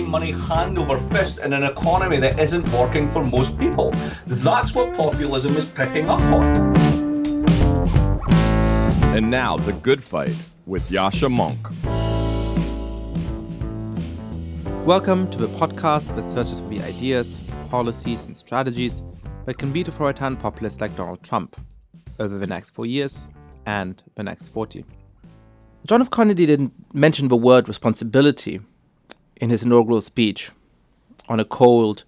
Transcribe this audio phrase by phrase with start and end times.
[0.00, 3.90] raising money hand over fist in an economy that isn't working for most people.
[4.26, 6.74] That's what populism is picking up on.
[9.14, 10.34] And now, The Good Fight
[10.64, 11.60] with Yascha Mounk.
[14.86, 19.02] Welcome to the podcast that searches for the ideas, policies, and strategies
[19.44, 21.60] that can beat authoritarian populists like Donald Trump
[22.18, 23.26] over the next four years
[23.66, 24.82] and the next 40.
[25.86, 26.10] John F.
[26.10, 28.60] Kennedy didn't mention the word responsibility
[29.40, 30.50] in his inaugural speech
[31.28, 32.04] on a cold,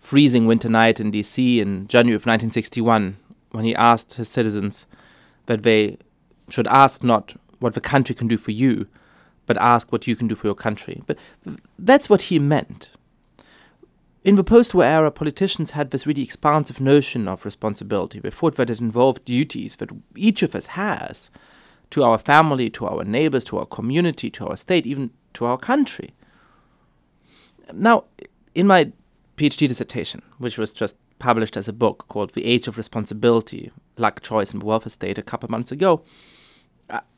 [0.00, 3.16] freezing winter night in DC in January of 1961
[3.50, 4.86] when he asked his citizens
[5.46, 5.96] that they
[6.48, 8.86] should ask not what the country can do for you,
[9.46, 11.02] but ask what you can do for your country.
[11.06, 11.18] But
[11.78, 12.90] that's what he meant.
[14.24, 18.18] In the post war era, politicians had this really expansive notion of responsibility.
[18.18, 21.30] They thought that it involved duties that each of us has
[21.90, 25.58] to our family, to our neighbors, to our community, to our state, even to our
[25.58, 26.14] country.
[27.72, 28.04] Now,
[28.54, 28.92] in my
[29.36, 34.20] PhD dissertation, which was just published as a book called The Age of Responsibility Luck,
[34.20, 36.04] Choice, and Welfare State a couple of months ago,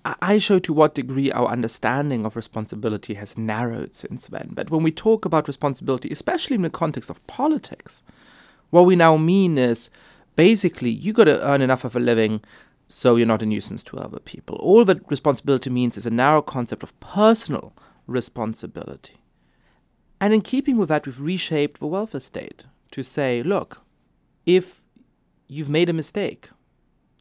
[0.05, 4.51] I show to what degree our understanding of responsibility has narrowed since then.
[4.53, 8.05] But when we talk about responsibility, especially in the context of politics,
[8.71, 9.91] what we now mean is
[10.37, 12.43] basically you got to earn enough of a living
[12.87, 14.57] so you're not a nuisance to other people.
[14.57, 17.73] All that responsibility means is a narrow concept of personal
[18.07, 19.17] responsibility.
[20.21, 23.83] And in keeping with that, we've reshaped the welfare state to say, look,
[24.45, 24.81] if
[25.47, 26.51] you've made a mistake,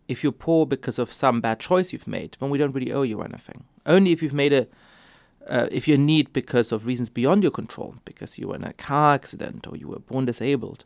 [0.07, 3.01] if you're poor because of some bad choice you've made, then we don't really owe
[3.01, 3.65] you anything.
[3.85, 4.67] Only if you've made a
[5.47, 8.63] uh, if you're in need because of reasons beyond your control, because you were in
[8.63, 10.85] a car accident or you were born disabled,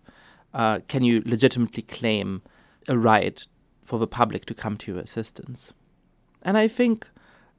[0.54, 2.42] uh, can you legitimately claim
[2.88, 3.48] a right
[3.84, 5.74] for the public to come to your assistance?
[6.42, 7.10] And I think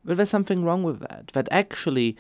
[0.05, 1.29] that there's something wrong with that.
[1.29, 2.17] That actually,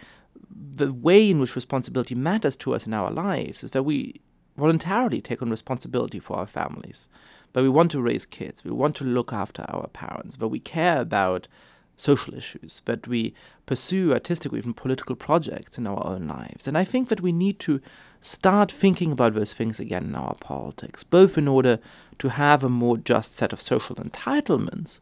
[0.51, 4.21] the way in which responsibility matters to us in our lives is that we
[4.57, 7.09] voluntarily take on responsibility for our families.
[7.53, 10.61] That we want to raise kids, we want to look after our parents, that we
[10.61, 11.49] care about
[11.97, 13.35] social issues, that we
[13.67, 16.67] pursue artistic or even political projects in our own lives.
[16.67, 17.81] And I think that we need to
[18.21, 21.79] start thinking about those things again in our politics, both in order
[22.19, 25.01] to have a more just set of social entitlements,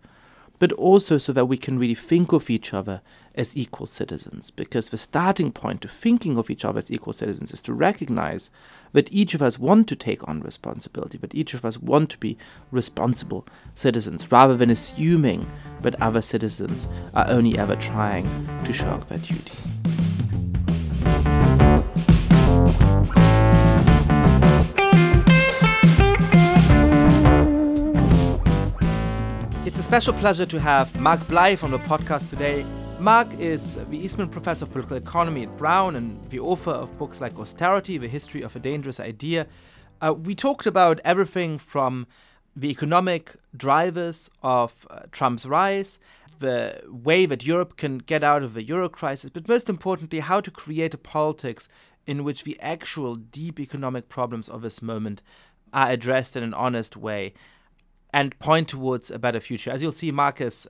[0.58, 3.00] but also so that we can really think of each other
[3.38, 4.50] as equal citizens.
[4.50, 8.50] Because the starting point to thinking of each other as equal citizens is to recognize
[8.92, 12.18] that each of us want to take on responsibility, that each of us want to
[12.18, 12.36] be
[12.70, 15.46] responsible citizens, rather than assuming
[15.82, 18.26] that other citizens are only ever trying
[18.64, 19.52] to shirk their duty.
[29.64, 32.64] It's a special pleasure to have Mark Blyth on the podcast today.
[33.00, 37.20] Mark is the Eastman Professor of Political Economy at Brown and the author of books
[37.20, 39.46] like Austerity, The History of a Dangerous Idea.
[40.00, 42.08] Uh, we talked about everything from
[42.56, 46.00] the economic drivers of uh, Trump's rise,
[46.40, 50.40] the way that Europe can get out of the euro crisis, but most importantly, how
[50.40, 51.68] to create a politics
[52.04, 55.22] in which the actual deep economic problems of this moment
[55.72, 57.32] are addressed in an honest way
[58.12, 59.70] and point towards a better future.
[59.70, 60.66] As you'll see, Marcus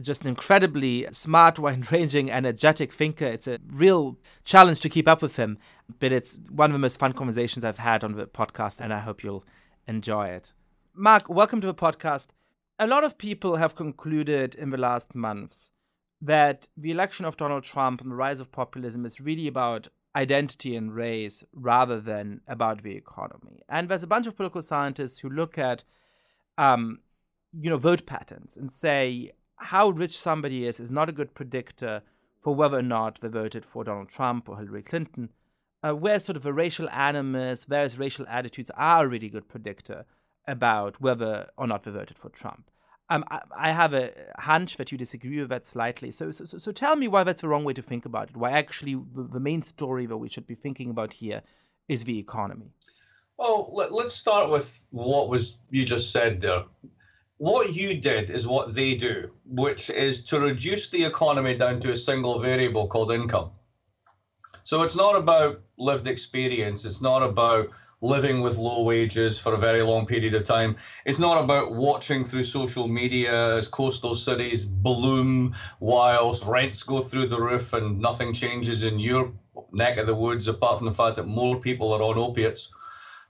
[0.00, 3.26] just an incredibly smart, wide-ranging, energetic thinker.
[3.26, 5.58] It's a real challenge to keep up with him,
[5.98, 9.00] but it's one of the most fun conversations I've had on the podcast, and I
[9.00, 9.44] hope you'll
[9.86, 10.52] enjoy it.
[10.94, 12.28] Mark, welcome to the podcast.
[12.78, 15.70] A lot of people have concluded in the last months
[16.20, 20.76] that the election of Donald Trump and the rise of populism is really about identity
[20.76, 23.60] and race rather than about the economy.
[23.68, 25.84] And there's a bunch of political scientists who look at
[26.58, 27.00] um,
[27.58, 32.02] you know, vote patterns and say how rich somebody is is not a good predictor
[32.40, 35.30] for whether or not they voted for Donald Trump or Hillary Clinton.
[35.84, 40.04] Uh, where sort of a racial animus, various racial attitudes are a really good predictor
[40.46, 42.70] about whether or not they voted for Trump.
[43.10, 46.12] Um, I, I, have a hunch that you disagree with that slightly.
[46.12, 48.36] So, so, so tell me why that's the wrong way to think about it.
[48.36, 51.42] Why actually the, the main story that we should be thinking about here
[51.88, 52.70] is the economy.
[53.36, 56.64] Well, let, us start with what was you just said there
[57.42, 61.90] what you did is what they do, which is to reduce the economy down to
[61.90, 63.50] a single variable called income.
[64.62, 66.84] So it's not about lived experience.
[66.84, 70.76] It's not about living with low wages for a very long period of time.
[71.04, 77.26] It's not about watching through social media as coastal cities bloom whilst rents go through
[77.26, 79.32] the roof and nothing changes in your
[79.72, 82.68] neck of the woods apart from the fact that more people are on opiates.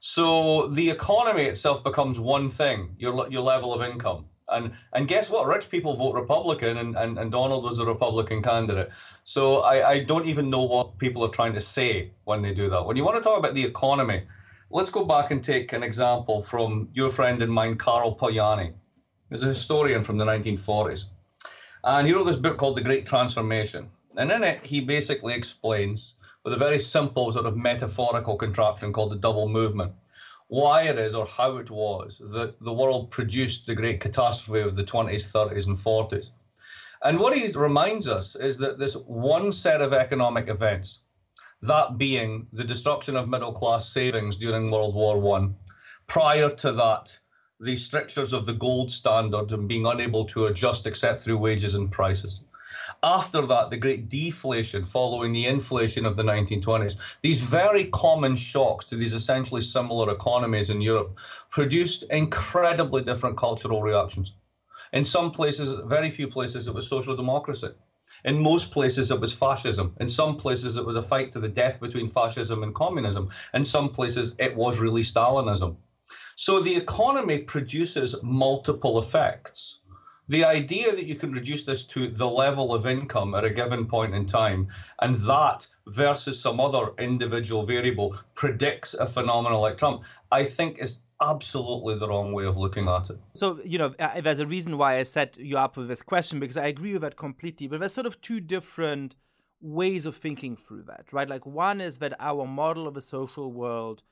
[0.05, 4.27] So the economy itself becomes one thing, your your level of income.
[4.49, 5.47] And and guess what?
[5.47, 8.91] Rich people vote Republican, and, and, and Donald was a Republican candidate.
[9.23, 12.69] So I, I don't even know what people are trying to say when they do
[12.69, 12.85] that.
[12.85, 14.25] When you want to talk about the economy,
[14.71, 18.75] let's go back and take an example from your friend and mine, Karl Polanyi.
[19.31, 21.11] He's a historian from the 1940s.
[21.85, 23.89] And he wrote this book called The Great Transformation.
[24.17, 29.13] And in it, he basically explains, with a very simple sort of metaphorical contraption called
[29.13, 29.93] the double movement,
[30.49, 34.77] why it is or how it was that the world produced the great catastrophe of
[34.77, 36.31] the 20s, 30s, and 40s.
[37.05, 41.01] And what he reminds us is that this one set of economic events,
[41.63, 45.57] that being the destruction of middle class savings during World War One,
[46.07, 47.19] prior to that,
[47.61, 51.91] the strictures of the gold standard and being unable to adjust except through wages and
[51.91, 52.41] prices.
[53.05, 58.85] After that, the great deflation following the inflation of the 1920s, these very common shocks
[58.87, 61.19] to these essentially similar economies in Europe
[61.51, 64.33] produced incredibly different cultural reactions.
[64.93, 67.69] In some places, very few places, it was social democracy.
[68.25, 69.93] In most places, it was fascism.
[69.99, 73.29] In some places, it was a fight to the death between fascism and communism.
[73.55, 75.77] In some places, it was really Stalinism.
[76.37, 79.79] So the economy produces multiple effects.
[80.33, 83.85] The idea that you can reduce this to the level of income at a given
[83.85, 84.69] point in time,
[85.03, 91.01] and that versus some other individual variable predicts a phenomenon like Trump, I think is
[91.21, 93.19] absolutely the wrong way of looking at it.
[93.35, 96.41] So, you know, uh, there's a reason why I set you up with this question
[96.41, 97.67] because I agree with that completely.
[97.67, 99.17] But there's sort of two different
[99.61, 101.29] ways of thinking through that, right?
[101.29, 104.03] Like, one is that our model of a social world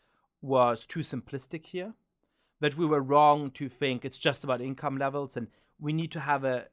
[0.43, 1.95] was too simplistic here
[2.61, 5.49] that we were wrong to think it's just about income levels and
[5.81, 6.67] we need to have a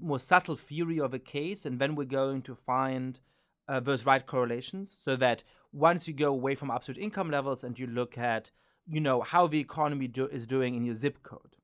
[0.00, 3.20] more subtle theory of a case and then we're going to find
[3.68, 7.78] uh, those right correlations so that once you go away from absolute income levels and
[7.78, 8.50] you look at
[8.86, 11.56] you know how the economy do- is doing in your zip code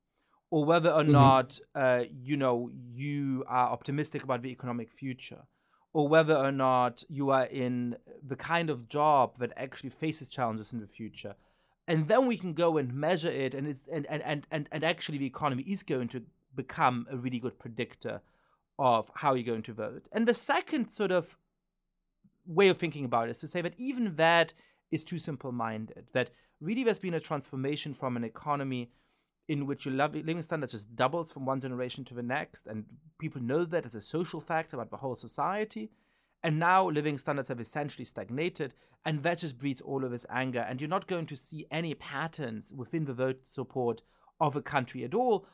[0.49, 1.11] or whether or mm-hmm.
[1.11, 5.43] not uh, you know you are optimistic about the economic future
[5.93, 7.95] or whether or not you are in
[8.25, 11.35] the kind of job that actually faces challenges in the future
[11.87, 15.17] and then we can go and measure it and it's and and and, and actually
[15.17, 16.23] the economy is going to
[16.55, 18.21] become a really good predictor
[18.79, 21.37] of how you're going to vote and the second sort of
[22.45, 24.53] way of thinking about it is to say that even that
[24.91, 28.91] is too simple minded that really there's been a transformation from an economy
[29.47, 32.85] in which your living standard just doubles from one generation to the next and
[33.19, 35.91] people know that as a social fact about the whole society
[36.43, 38.73] and now living standards have essentially stagnated,
[39.05, 40.65] and that just breeds all of this anger.
[40.67, 44.01] And you're not going to see any patterns within the vote support
[44.39, 45.45] of a country at all.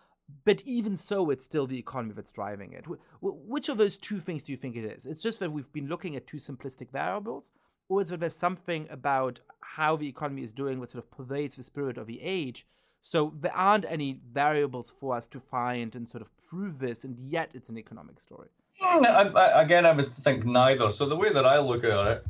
[0.44, 2.86] But even so, it's still the economy that's driving it.
[3.22, 5.06] Which of those two things do you think it is?
[5.06, 7.52] It's just that we've been looking at two simplistic variables,
[7.90, 11.56] or is that there's something about how the economy is doing that sort of pervades
[11.56, 12.68] the spirit of the age?
[13.02, 17.18] So there aren't any variables for us to find and sort of prove this, and
[17.18, 18.50] yet it's an economic story.
[18.82, 20.92] Mm, I, again, I would think neither.
[20.92, 22.26] So the way that I look at it,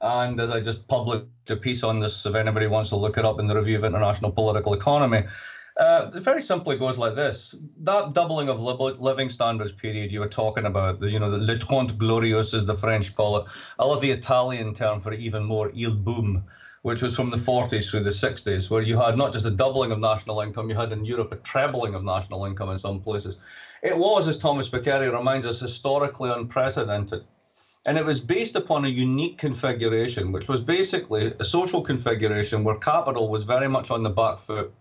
[0.00, 3.24] and as I just published a piece on this, if anybody wants to look it
[3.24, 5.24] up in the Review of International Political Economy,
[5.76, 10.28] uh, it very simply goes like this: that doubling of living standards period you were
[10.28, 13.46] talking about, the you know the le trente glorieux as the French call it.
[13.78, 16.44] I love the Italian term for even more, il boom,
[16.82, 19.92] which was from the 40s through the 60s, where you had not just a doubling
[19.92, 23.38] of national income, you had in Europe a trebling of national income in some places.
[23.82, 27.24] It was, as Thomas Piketty reminds us, historically unprecedented.
[27.86, 32.76] And it was based upon a unique configuration, which was basically a social configuration where
[32.76, 34.72] capital was very much on the back foot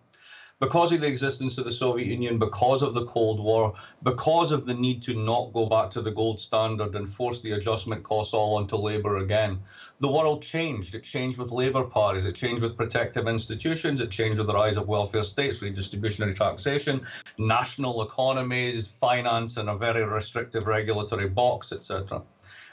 [0.61, 4.67] because of the existence of the Soviet Union, because of the Cold War, because of
[4.67, 8.35] the need to not go back to the gold standard and force the adjustment costs
[8.35, 9.59] all onto labor again.
[9.97, 10.93] The world changed.
[10.93, 12.25] It changed with labor parties.
[12.25, 14.01] It changed with protective institutions.
[14.01, 17.07] It changed with the rise of welfare states, redistributionary taxation,
[17.39, 22.21] national economies, finance in a very restrictive regulatory box, etc.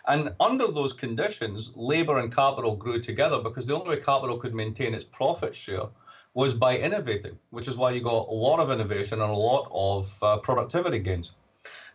[0.06, 4.54] And under those conditions, labor and capital grew together because the only way capital could
[4.54, 5.88] maintain its profit share
[6.34, 9.68] was by innovating, which is why you got a lot of innovation and a lot
[9.72, 11.32] of uh, productivity gains.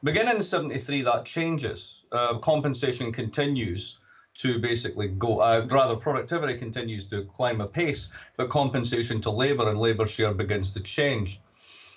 [0.03, 2.03] Beginning in 73, that changes.
[2.11, 3.99] Uh, compensation continues
[4.35, 9.79] to basically go, uh, rather, productivity continues to climb apace, but compensation to labor and
[9.79, 11.39] labor share begins to change.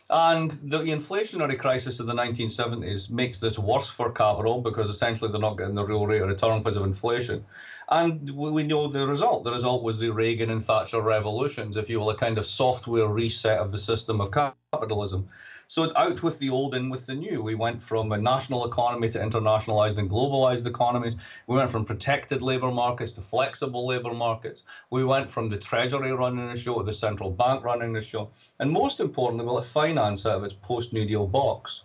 [0.08, 5.40] And the inflationary crisis of the 1970s makes this worse for capital because essentially they're
[5.40, 7.44] not getting the real rate of return because of inflation.
[7.88, 9.44] And we know the result.
[9.44, 13.06] The result was the Reagan and Thatcher revolutions, if you will, a kind of software
[13.06, 15.28] reset of the system of capitalism.
[15.68, 17.42] So out with the old, in with the new.
[17.42, 21.16] We went from a national economy to internationalized and globalized economies.
[21.46, 24.64] We went from protected labor markets to flexible labor markets.
[24.90, 28.30] We went from the Treasury running the show to the central bank running the show.
[28.60, 31.84] And most importantly, we let finance out of its post New Deal box.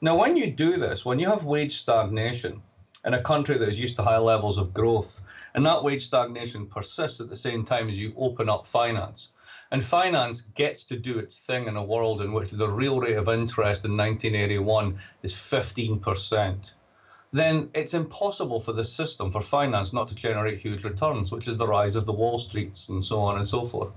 [0.00, 2.62] Now, when you do this, when you have wage stagnation
[3.04, 5.20] in a country that is used to high levels of growth,
[5.58, 9.30] and that wage stagnation persists at the same time as you open up finance,
[9.72, 13.16] and finance gets to do its thing in a world in which the real rate
[13.16, 16.74] of interest in 1981 is 15%,
[17.32, 21.56] then it's impossible for the system, for finance, not to generate huge returns, which is
[21.56, 23.90] the rise of the Wall Streets and so on and so forth.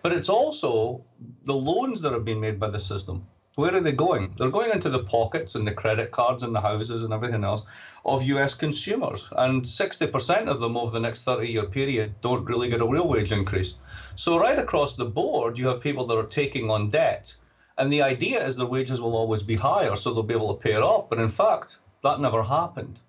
[0.00, 1.04] But it's also
[1.42, 3.26] the loans that have been made by the system.
[3.54, 4.34] Where are they going?
[4.38, 7.62] They're going into the pockets and the credit cards and the houses and everything else
[8.02, 9.28] of US consumers.
[9.32, 13.06] And 60% of them over the next 30 year period don't really get a real
[13.06, 13.74] wage increase.
[14.16, 17.34] So, right across the board, you have people that are taking on debt.
[17.76, 20.62] And the idea is their wages will always be higher, so they'll be able to
[20.62, 21.10] pay it off.
[21.10, 23.00] But in fact, that never happened.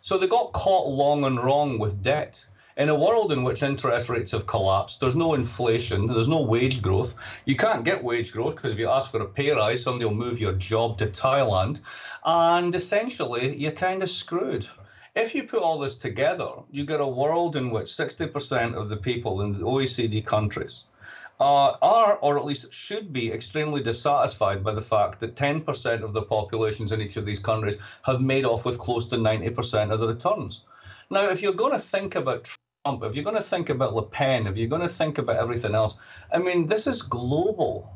[0.00, 2.44] So they got caught long and wrong with debt.
[2.74, 6.80] In a world in which interest rates have collapsed, there's no inflation, there's no wage
[6.80, 7.14] growth.
[7.44, 10.14] You can't get wage growth because if you ask for a pay rise, somebody will
[10.14, 11.80] move your job to Thailand.
[12.24, 14.66] And essentially, you're kind of screwed.
[15.14, 18.96] If you put all this together, you get a world in which 60% of the
[18.96, 20.84] people in the OECD countries
[21.40, 26.14] uh, are, or at least should be, extremely dissatisfied by the fact that 10% of
[26.14, 30.00] the populations in each of these countries have made off with close to 90% of
[30.00, 30.62] the returns.
[31.10, 32.48] Now, if you're going to think about
[32.84, 35.36] Trump, if you're going to think about Le Pen, if you're going to think about
[35.36, 35.98] everything else,
[36.32, 37.88] I mean, this is global.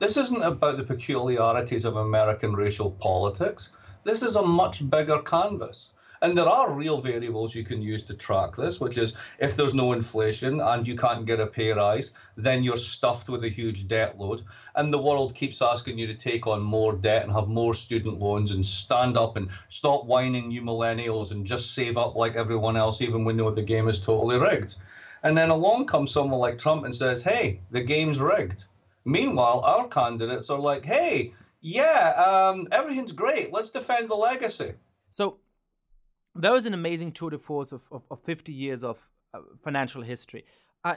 [0.00, 3.70] This isn't about the peculiarities of American racial politics.
[4.02, 5.94] This is a much bigger canvas.
[6.22, 9.74] And there are real variables you can use to track this, which is if there's
[9.74, 13.88] no inflation and you can't get a pay rise, then you're stuffed with a huge
[13.88, 14.42] debt load.
[14.76, 18.20] And the world keeps asking you to take on more debt and have more student
[18.20, 22.76] loans and stand up and stop whining you millennials and just save up like everyone
[22.76, 24.76] else, even when know the game is totally rigged.
[25.24, 28.64] And then along comes someone like Trump and says, hey, the game's rigged.
[29.04, 33.52] Meanwhile, our candidates are like, hey, yeah, um, everything's great.
[33.52, 34.74] Let's defend the legacy.
[35.10, 35.38] So
[36.34, 40.02] that was an amazing tour de force of, of, of 50 years of uh, financial
[40.02, 40.44] history.
[40.84, 40.96] Uh,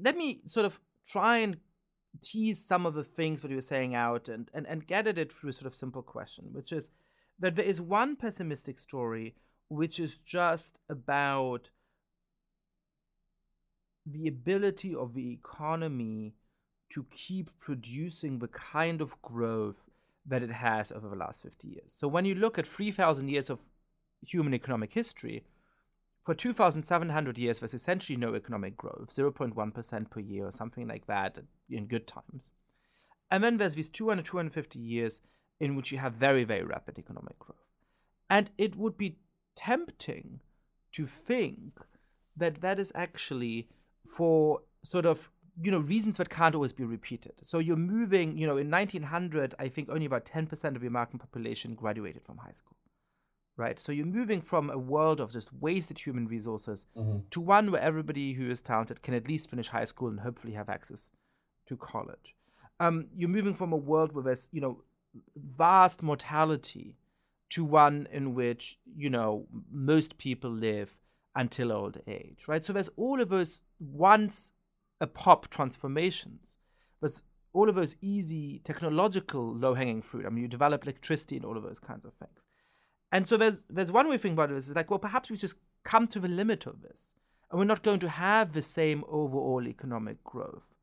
[0.00, 1.58] let me sort of try and
[2.22, 5.18] tease some of the things that you were saying out and, and, and get at
[5.18, 6.90] it through a sort of simple question, which is
[7.38, 9.34] that there is one pessimistic story
[9.68, 11.70] which is just about
[14.06, 16.34] the ability of the economy
[16.90, 19.88] to keep producing the kind of growth
[20.26, 21.94] that it has over the last 50 years.
[21.96, 23.60] So when you look at 3,000 years of
[24.20, 25.44] human economic history,
[26.22, 31.38] for 2,700 years, there's essentially no economic growth, 0.1% per year or something like that
[31.70, 32.52] in good times.
[33.30, 35.20] And then there's these 200, 250 years
[35.60, 37.74] in which you have very, very rapid economic growth.
[38.28, 39.18] And it would be
[39.56, 40.40] tempting
[40.92, 41.80] to think
[42.36, 43.68] that that is actually
[44.04, 48.46] for sort of you know reasons that can't always be repeated so you're moving you
[48.46, 52.52] know in 1900 i think only about 10% of the american population graduated from high
[52.52, 52.76] school
[53.58, 53.78] right?
[53.78, 57.18] So you're moving from a world of just wasted human resources mm-hmm.
[57.30, 60.54] to one where everybody who is talented can at least finish high school and hopefully
[60.54, 61.12] have access
[61.66, 62.34] to college.
[62.80, 64.84] Um, you're moving from a world where there's, you know,
[65.36, 66.96] vast mortality
[67.50, 71.00] to one in which, you know, most people live
[71.34, 72.64] until old age, right?
[72.64, 74.52] So there's all of those once
[75.00, 76.58] a pop transformations.
[77.00, 77.22] There's
[77.52, 80.26] all of those easy technological low hanging fruit.
[80.26, 82.46] I mean, you develop electricity and all of those kinds of things.
[83.10, 85.36] And so there's there's one way of thinking about this is like, well, perhaps we
[85.36, 87.14] just come to the limit of this,
[87.50, 90.74] and we're not going to have the same overall economic growth.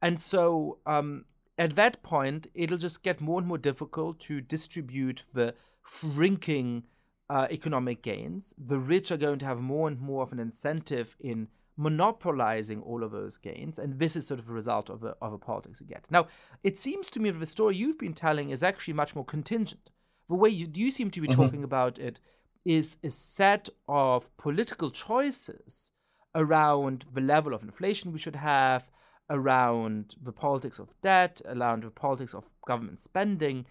[0.00, 1.24] And so um,
[1.58, 5.54] at that point, it'll just get more and more difficult to distribute the
[6.00, 6.84] shrinking
[7.28, 8.54] uh, economic gains.
[8.58, 13.04] The rich are going to have more and more of an incentive in monopolizing all
[13.04, 15.80] of those gains, and this is sort of a result of a, of a politics
[15.80, 16.04] you get.
[16.10, 16.26] Now,
[16.62, 19.90] it seems to me that the story you've been telling is actually much more contingent
[20.28, 21.40] the way you, you seem to be mm-hmm.
[21.40, 22.20] talking about it
[22.64, 25.92] is a set of political choices
[26.34, 28.90] around the level of inflation we should have,
[29.30, 33.66] around the politics of debt, around the politics of government spending.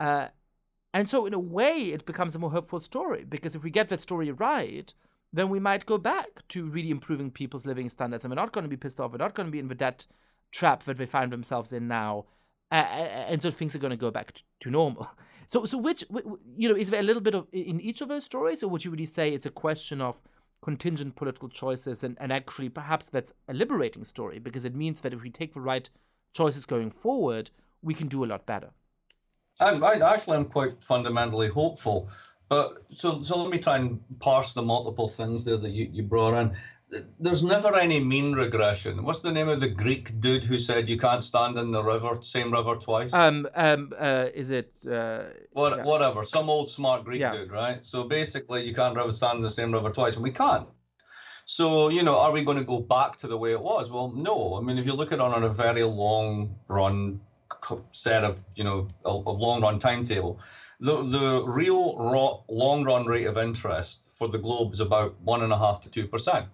[0.00, 0.28] Uh,
[0.94, 3.88] and so, in a way, it becomes a more hopeful story because if we get
[3.88, 4.94] that story right,
[5.32, 8.64] then we might go back to really improving people's living standards and we're not going
[8.64, 9.12] to be pissed off.
[9.12, 10.06] We're not going to be in the debt
[10.52, 12.24] trap that they find themselves in now.
[12.72, 15.10] Uh, and so things are going to go back to, to normal.
[15.46, 16.04] So, so which
[16.56, 18.84] you know is there a little bit of in each of those stories, or would
[18.84, 20.20] you really say it's a question of
[20.62, 25.12] contingent political choices, and, and actually perhaps that's a liberating story because it means that
[25.12, 25.88] if we take the right
[26.34, 27.50] choices going forward,
[27.82, 28.70] we can do a lot better.
[29.60, 32.08] I'm, I actually am quite fundamentally hopeful.
[32.48, 36.02] But so so let me try and parse the multiple things there that you, you
[36.02, 36.56] brought in
[37.18, 39.02] there's never any mean regression.
[39.04, 42.18] What's the name of the Greek dude who said you can't stand in the river,
[42.22, 43.12] same river twice?
[43.12, 44.86] Um, um, uh, is it?
[44.88, 45.84] Uh, what, yeah.
[45.84, 47.32] Whatever, some old smart Greek yeah.
[47.32, 47.84] dude, right?
[47.84, 50.68] So basically, you can't ever stand in the same river twice, and we can't.
[51.44, 53.90] So you know, are we going to go back to the way it was?
[53.90, 54.54] Well, no.
[54.54, 57.20] I mean, if you look at it on a very long run
[57.90, 60.38] set of you know a, a long run timetable,
[60.78, 65.42] the the real raw, long run rate of interest for the globe is about one
[65.42, 66.46] and a half to two percent.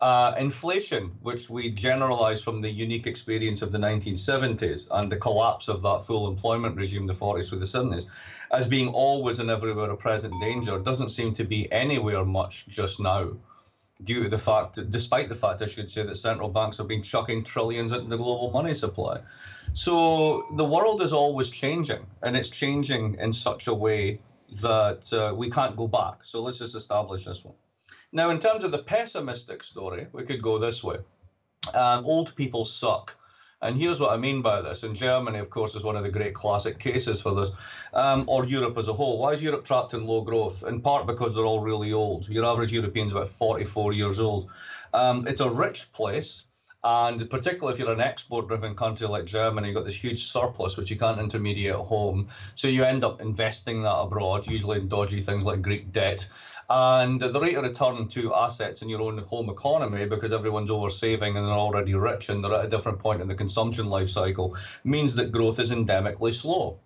[0.00, 5.68] Uh, inflation, which we generalize from the unique experience of the 1970s and the collapse
[5.68, 8.06] of that full employment regime, the 40s through the 70s,
[8.50, 12.98] as being always and everywhere a present danger, doesn't seem to be anywhere much just
[12.98, 13.28] now,
[14.02, 16.88] due to the fact, that, despite the fact, I should say, that central banks have
[16.88, 19.20] been chucking trillions into the global money supply.
[19.74, 24.20] So the world is always changing, and it's changing in such a way
[24.62, 26.24] that uh, we can't go back.
[26.24, 27.54] So let's just establish this one.
[28.12, 30.96] Now, in terms of the pessimistic story, we could go this way.
[31.74, 33.16] Um, old people suck.
[33.62, 34.82] And here's what I mean by this.
[34.82, 37.50] And Germany, of course, is one of the great classic cases for this,
[37.92, 39.18] um, or Europe as a whole.
[39.18, 40.64] Why is Europe trapped in low growth?
[40.64, 42.28] In part because they're all really old.
[42.28, 44.50] Your average European's about 44 years old.
[44.94, 46.46] Um, it's a rich place.
[46.82, 50.76] And particularly if you're an export driven country like Germany, you've got this huge surplus
[50.76, 52.28] which you can't intermediate at home.
[52.54, 56.26] So you end up investing that abroad, usually in dodgy things like Greek debt.
[56.70, 60.88] And the rate of return to assets in your own home economy, because everyone's over
[60.88, 64.08] saving and they're already rich and they're at a different point in the consumption life
[64.08, 66.78] cycle, means that growth is endemically slow.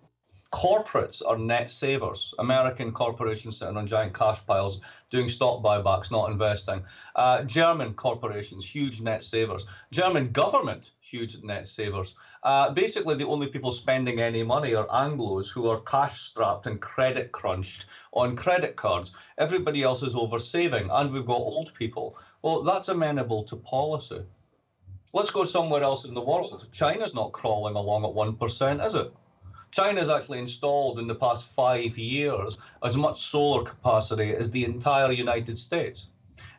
[0.51, 2.33] Corporates are net savers.
[2.39, 6.83] American corporations sitting on giant cash piles doing stock buybacks, not investing.
[7.15, 9.65] Uh, German corporations, huge net savers.
[9.91, 12.15] German government, huge net savers.
[12.43, 16.79] Uh, basically, the only people spending any money are Anglos who are cash strapped and
[16.79, 19.15] credit crunched on credit cards.
[19.37, 22.17] Everybody else is over saving, and we've got old people.
[22.41, 24.23] Well, that's amenable to policy.
[25.11, 26.67] Let's go somewhere else in the world.
[26.71, 29.11] China's not crawling along at 1%, is it?
[29.75, 35.11] China's actually installed in the past five years as much solar capacity as the entire
[35.11, 36.11] United States,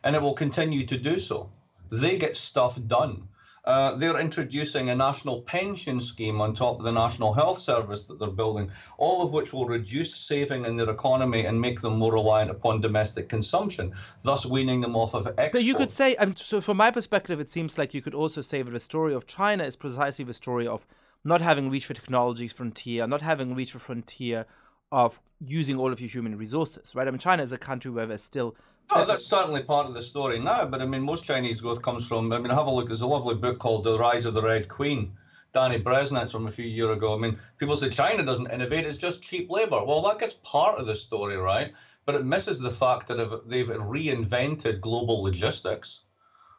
[0.03, 1.49] and it will continue to do so.
[1.89, 3.27] They get stuff done.
[3.65, 8.19] Uh, they're introducing a national pension scheme on top of the national health service that
[8.19, 12.13] they're building, all of which will reduce saving in their economy and make them more
[12.13, 15.53] reliant upon domestic consumption, thus weaning them off of export.
[15.53, 18.41] But you could say, um, so from my perspective, it seems like you could also
[18.41, 20.85] say that the story of China is precisely the story of
[21.27, 24.45] not having reached the technology frontier, not having reached the frontier
[24.91, 27.07] of using all of your human resources, right?
[27.07, 28.55] I mean, China is a country where there's still
[28.89, 30.65] Oh, that's certainly part of the story now.
[30.65, 32.31] But I mean, most Chinese growth comes from.
[32.31, 32.87] I mean, have a look.
[32.87, 35.11] There's a lovely book called The Rise of the Red Queen.
[35.51, 37.13] Danny Breznitz from a few years ago.
[37.13, 39.83] I mean, people say China doesn't innovate; it's just cheap labor.
[39.83, 41.73] Well, that gets part of the story, right?
[42.05, 46.01] But it misses the fact that they've reinvented global logistics.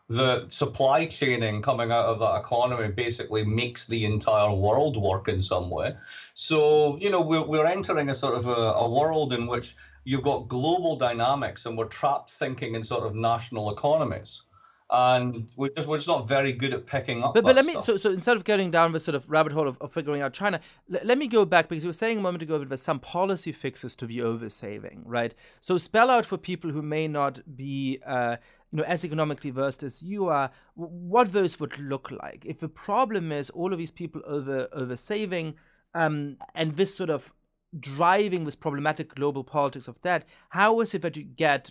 [0.08, 5.42] The supply chaining coming out of that economy basically makes the entire world work in
[5.42, 5.96] some way.
[6.34, 10.22] So, you know, we're, we're entering a sort of a, a world in which you've
[10.22, 14.42] got global dynamics and we're trapped thinking in sort of national economies
[14.90, 17.34] and we're just, we're just not very good at picking up.
[17.34, 17.84] But, but let me stuff.
[17.84, 20.32] so so instead of getting down the sort of rabbit hole of, of figuring out
[20.32, 20.60] China,
[20.92, 22.98] l- let me go back because you were saying a moment ago that there's some
[22.98, 25.34] policy fixes to the oversaving, right?
[25.60, 28.00] So spell out for people who may not be.
[28.06, 28.36] Uh,
[28.70, 32.44] you know, as economically versed as you are, what those would look like.
[32.44, 35.54] If the problem is all of these people over over saving,
[35.94, 37.32] um, and this sort of
[37.78, 41.70] driving this problematic global politics of debt, how is it that you get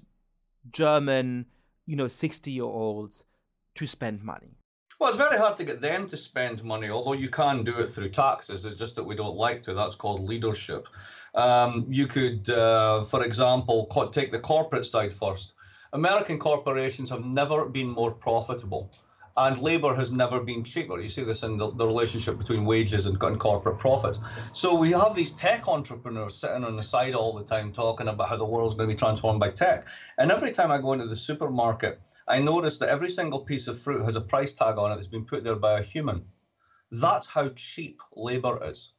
[0.69, 1.45] German,
[1.85, 3.25] you know, 60 year olds
[3.75, 4.57] to spend money?
[4.99, 7.91] Well, it's very hard to get them to spend money, although you can do it
[7.91, 8.65] through taxes.
[8.65, 9.75] It's just that we don't like to.
[9.75, 10.87] That's called leadership.
[11.35, 15.53] Um, you could, uh, for example, take the corporate side first.
[15.93, 18.91] American corporations have never been more profitable
[19.37, 20.99] and labour has never been cheaper.
[20.99, 24.19] You see this in the, the relationship between wages and, and, corporate profits.
[24.53, 28.29] So we have these tech entrepreneurs sitting on the side all the time talking about
[28.29, 29.87] how the world's going to be transformed by tech.
[30.17, 33.79] And every time I go into the supermarket, I notice that every single piece of
[33.79, 36.25] fruit has a price tag on it that's been put there by a human.
[36.91, 38.91] That's how cheap labour is.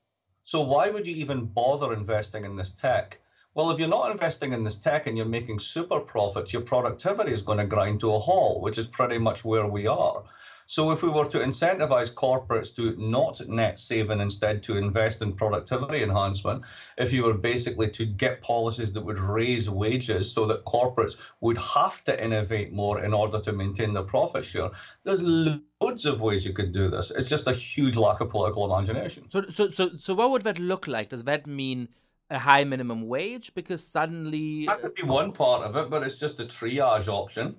[0.45, 3.19] So why would you even bother investing in this tech?
[3.59, 7.33] Well, if you're not investing in this tech and you're making super profits, your productivity
[7.33, 10.23] is going to grind to a halt, which is pretty much where we are.
[10.67, 15.23] So if we were to incentivize corporates to not net save and instead to invest
[15.23, 16.63] in productivity enhancement,
[16.99, 21.59] if you were basically to get policies that would raise wages so that corporates would
[21.59, 24.71] have to innovate more in order to maintain their profit share,
[25.03, 27.11] there's loads of ways you could do this.
[27.11, 29.29] It's just a huge lack of political imagination.
[29.29, 31.09] So, so, so, so, what would that look like?
[31.09, 31.89] Does that mean
[32.31, 33.55] a high minimum wage?
[33.55, 37.57] Because suddenly that could be one part of it, but it's just a triage option.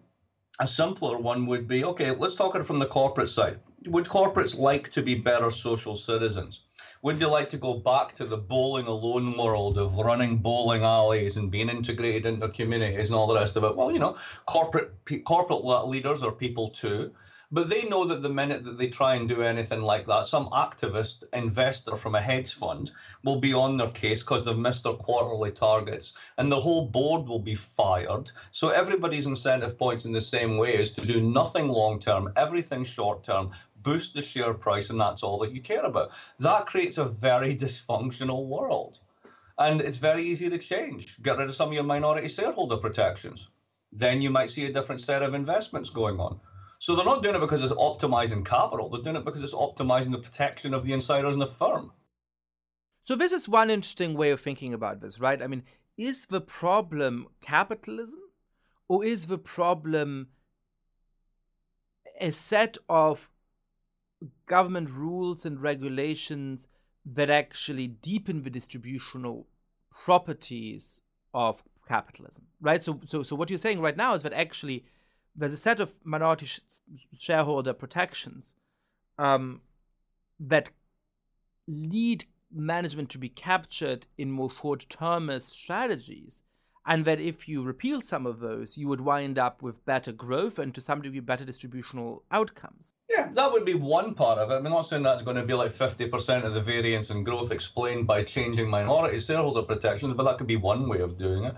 [0.59, 2.11] A simpler one would be okay.
[2.11, 3.59] Let's talk it from the corporate side.
[3.85, 6.63] Would corporates like to be better social citizens?
[7.01, 11.37] Would they like to go back to the bowling alone world of running bowling alleys
[11.37, 13.77] and being integrated into communities and all the rest of it?
[13.77, 14.91] Well, you know, corporate
[15.23, 17.11] corporate leaders are people too.
[17.51, 20.49] But they know that the minute that they try and do anything like that, some
[20.49, 22.91] activist investor from a hedge fund
[23.23, 27.27] will be on their case because they've missed their quarterly targets, and the whole board
[27.27, 28.31] will be fired.
[28.51, 32.83] So everybody's incentive points in the same way is to do nothing long term, everything
[32.83, 36.11] short term, boost the share price, and that's all that you care about.
[36.37, 38.99] That creates a very dysfunctional world.
[39.57, 41.19] And it's very easy to change.
[41.23, 43.49] Get rid of some of your minority shareholder protections.
[43.91, 46.39] Then you might see a different set of investments going on.
[46.79, 48.89] So they're not doing it because it's optimizing capital.
[48.89, 51.91] They're doing it because it's optimizing the protection of the insiders in the firm.
[53.01, 55.41] So this is one interesting way of thinking about this, right?
[55.41, 55.63] I mean,
[55.97, 58.21] is the problem capitalism
[58.87, 60.29] or is the problem
[62.21, 63.29] a set of
[64.45, 66.67] government rules and regulations
[67.05, 69.47] that actually deepen the distributional
[70.05, 71.01] properties
[71.33, 72.83] of capitalism, right?
[72.83, 74.85] So, so, so what you're saying right now is that actually
[75.35, 76.59] there's a set of minority sh-
[77.17, 78.55] shareholder protections
[79.17, 79.61] um,
[80.39, 80.69] that
[81.67, 86.43] lead management to be captured in more short-termist strategies
[86.85, 90.57] and that if you repeal some of those you would wind up with better growth
[90.57, 92.95] and to some degree better distributional outcomes.
[93.09, 94.55] Yeah that would be one part of it.
[94.55, 98.07] I'm not saying that's going to be like 50% of the variance in growth explained
[98.07, 101.55] by changing minority shareholder protections but that could be one way of doing it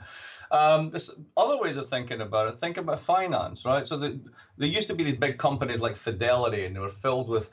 [0.52, 2.60] um, there's other ways of thinking about it.
[2.60, 3.88] Think about finance, right?
[3.88, 4.20] So the,
[4.58, 7.50] there used to be these big companies like Fidelity, and they were filled with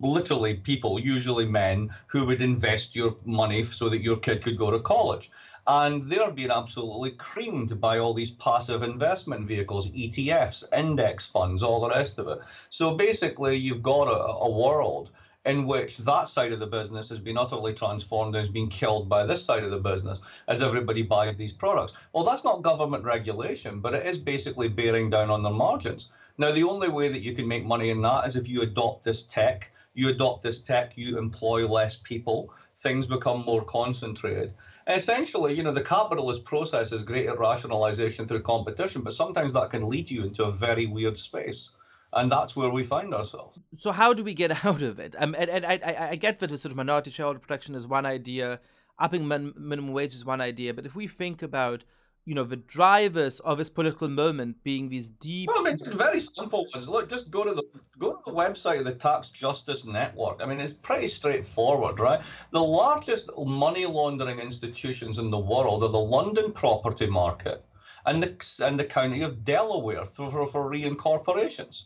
[0.00, 4.70] literally people, usually men, who would invest your money so that your kid could go
[4.70, 5.30] to college.
[5.66, 11.80] And they're being absolutely creamed by all these passive investment vehicles, ETFs, index funds, all
[11.80, 12.40] the rest of it.
[12.68, 15.10] So basically, you've got a, a world
[15.44, 19.08] in which that side of the business has been utterly transformed and has been killed
[19.08, 21.92] by this side of the business as everybody buys these products.
[22.12, 26.10] Well, that's not government regulation, but it is basically bearing down on their margins.
[26.38, 29.04] Now, the only way that you can make money in that is if you adopt
[29.04, 29.70] this tech.
[29.92, 34.54] You adopt this tech, you employ less people, things become more concentrated.
[34.86, 39.70] And essentially, you know, the capitalist process is greater rationalization through competition, but sometimes that
[39.70, 41.70] can lead you into a very weird space
[42.14, 43.58] and that's where we find ourselves.
[43.74, 45.14] So how do we get out of it?
[45.18, 47.86] Um, and, and I, I, I get that the sort of minority shareholder protection is
[47.86, 48.60] one idea,
[48.98, 51.84] upping min- minimum wage is one idea, but if we think about
[52.24, 55.48] you know the drivers of this political moment being these deep.
[55.48, 56.88] Well, I mean, very simple ones.
[56.88, 57.62] Look, just go to the
[57.98, 60.40] go to the website of the Tax Justice Network.
[60.40, 62.22] I mean, it's pretty straightforward, right?
[62.50, 67.64] The largest money laundering institutions in the world are the London property market
[68.06, 71.84] and the and the county of Delaware for for, for reincorporations.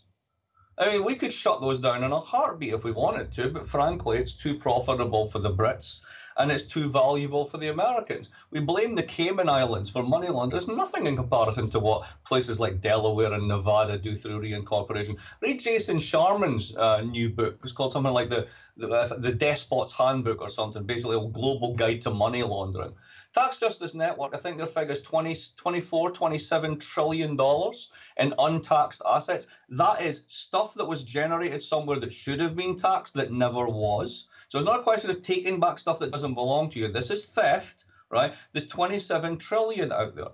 [0.78, 3.66] I mean, we could shut those down in a heartbeat if we wanted to, but
[3.66, 6.02] frankly, it's too profitable for the Brits
[6.36, 8.30] and it's too valuable for the Americans.
[8.52, 10.76] We blame the Cayman Islands for money laundering.
[10.76, 15.16] Nothing in comparison to what places like Delaware and Nevada do through reincorporation.
[15.40, 17.58] Read Jason Sharman's uh, new book.
[17.64, 21.74] It's called something like the, the, uh, the Despot's Handbook or something, basically a global
[21.74, 22.94] guide to money laundering.
[23.34, 29.02] Tax Justice Network, I think their figure is 20, 24, 27 trillion dollars in untaxed
[29.06, 29.46] assets.
[29.68, 34.28] That is stuff that was generated somewhere that should have been taxed that never was.
[34.48, 36.88] So it's not a question of taking back stuff that doesn't belong to you.
[36.88, 38.32] This is theft, right?
[38.52, 40.32] There's 27 trillion out there.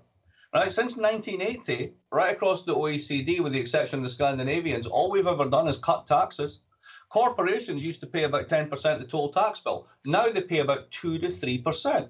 [0.53, 5.27] Right, since 1980, right across the OECD, with the exception of the Scandinavians, all we've
[5.27, 6.61] ever done is cut taxes.
[7.09, 9.87] Corporations used to pay about 10% of the total tax bill.
[10.05, 12.09] Now they pay about 2 to 3%.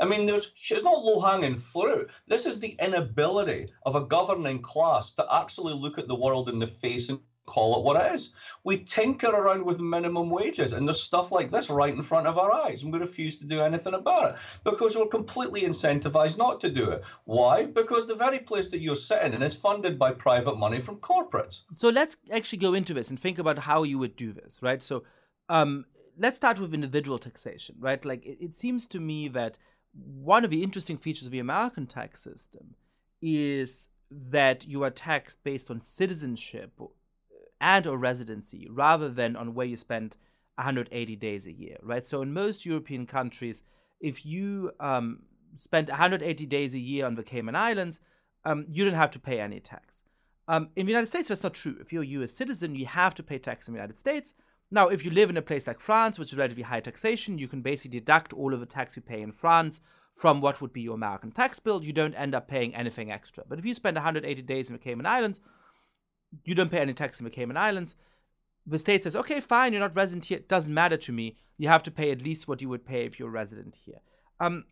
[0.00, 2.10] I mean, there's it's not low hanging fruit.
[2.26, 6.58] This is the inability of a governing class to actually look at the world in
[6.58, 8.32] the face and call it what it is.
[8.64, 12.38] We tinker around with minimum wages, and there's stuff like this right in front of
[12.38, 16.60] our eyes, and we refuse to do anything about it because we're completely incentivized not
[16.62, 17.02] to do it.
[17.24, 17.66] Why?
[17.66, 21.62] Because the very place that you're sitting in is funded by private money from corporates.
[21.72, 24.82] So let's actually go into this and think about how you would do this, right?
[24.82, 25.04] So
[25.48, 25.84] um,
[26.18, 28.02] let's start with individual taxation, right?
[28.04, 29.58] Like it, it seems to me that
[29.94, 32.74] one of the interesting features of the American tax system
[33.22, 36.72] is that you are taxed based on citizenship
[37.60, 40.16] and or residency rather than on where you spend
[40.56, 42.06] 180 days a year, right?
[42.06, 43.62] So in most European countries,
[44.00, 45.20] if you um,
[45.54, 48.00] spend 180 days a year on the Cayman Islands,
[48.44, 50.04] um, you don't have to pay any tax.
[50.46, 51.76] Um, in the United States, that's not true.
[51.80, 54.34] If you're a US citizen, you have to pay tax in the United States.
[54.74, 57.46] Now, if you live in a place like France, which is relatively high taxation, you
[57.46, 59.80] can basically deduct all of the tax you pay in France
[60.16, 61.84] from what would be your American tax bill.
[61.84, 63.44] You don't end up paying anything extra.
[63.48, 65.40] But if you spend 180 days in the Cayman Islands,
[66.44, 67.94] you don't pay any tax in the Cayman Islands.
[68.66, 70.38] The state says, okay, fine, you're not resident here.
[70.38, 71.36] It doesn't matter to me.
[71.56, 74.00] You have to pay at least what you would pay if you're resident here.
[74.40, 74.64] Um,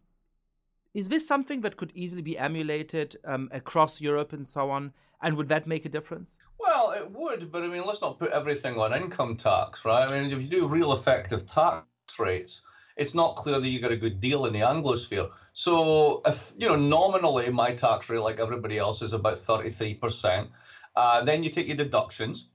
[0.94, 4.92] is this something that could easily be emulated um, across Europe and so on?
[5.22, 6.38] And would that make a difference?
[6.58, 10.08] Well, it would, but I mean, let's not put everything on income tax, right?
[10.08, 11.86] I mean, if you do real effective tax
[12.18, 12.62] rates,
[12.96, 15.30] it's not clear that you got a good deal in the Anglosphere.
[15.54, 20.48] So, if you know, nominally my tax rate, like everybody else, is about 33%.
[20.94, 22.48] Uh, then you take your deductions.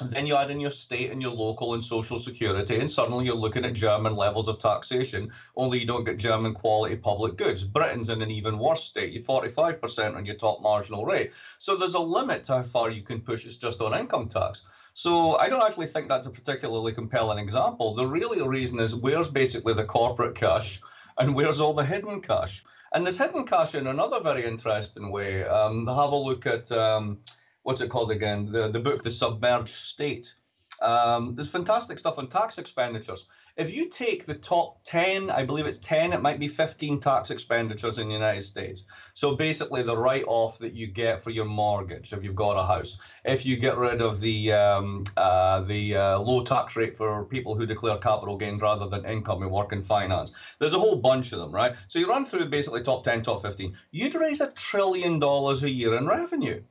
[0.00, 3.34] Then you add in your state and your local and social security, and suddenly you're
[3.34, 7.62] looking at German levels of taxation, only you don't get German quality public goods.
[7.62, 9.12] Britain's in an even worse state.
[9.12, 11.32] You're 45% on your top marginal rate.
[11.58, 14.62] So there's a limit to how far you can push it just on income tax.
[14.94, 17.94] So I don't actually think that's a particularly compelling example.
[17.94, 20.80] The real reason is where's basically the corporate cash
[21.18, 22.64] and where's all the hidden cash?
[22.94, 25.44] And there's hidden cash in another very interesting way.
[25.44, 26.72] Um, have a look at.
[26.72, 27.18] Um,
[27.62, 28.50] what's it called again?
[28.50, 30.34] The the book, The Submerged State.
[30.80, 33.26] Um, there's fantastic stuff on tax expenditures.
[33.56, 37.30] If you take the top 10, I believe it's 10, it might be 15 tax
[37.30, 38.86] expenditures in the United States.
[39.12, 42.66] So basically, the write off that you get for your mortgage if you've got a
[42.66, 42.98] house.
[43.26, 47.54] If you get rid of the um, uh, the uh, low tax rate for people
[47.54, 51.32] who declare capital gains rather than income and work in finance, there's a whole bunch
[51.32, 51.74] of them, right?
[51.88, 53.76] So you run through basically top 10, top 15.
[53.90, 56.62] You'd raise a trillion dollars a year in revenue.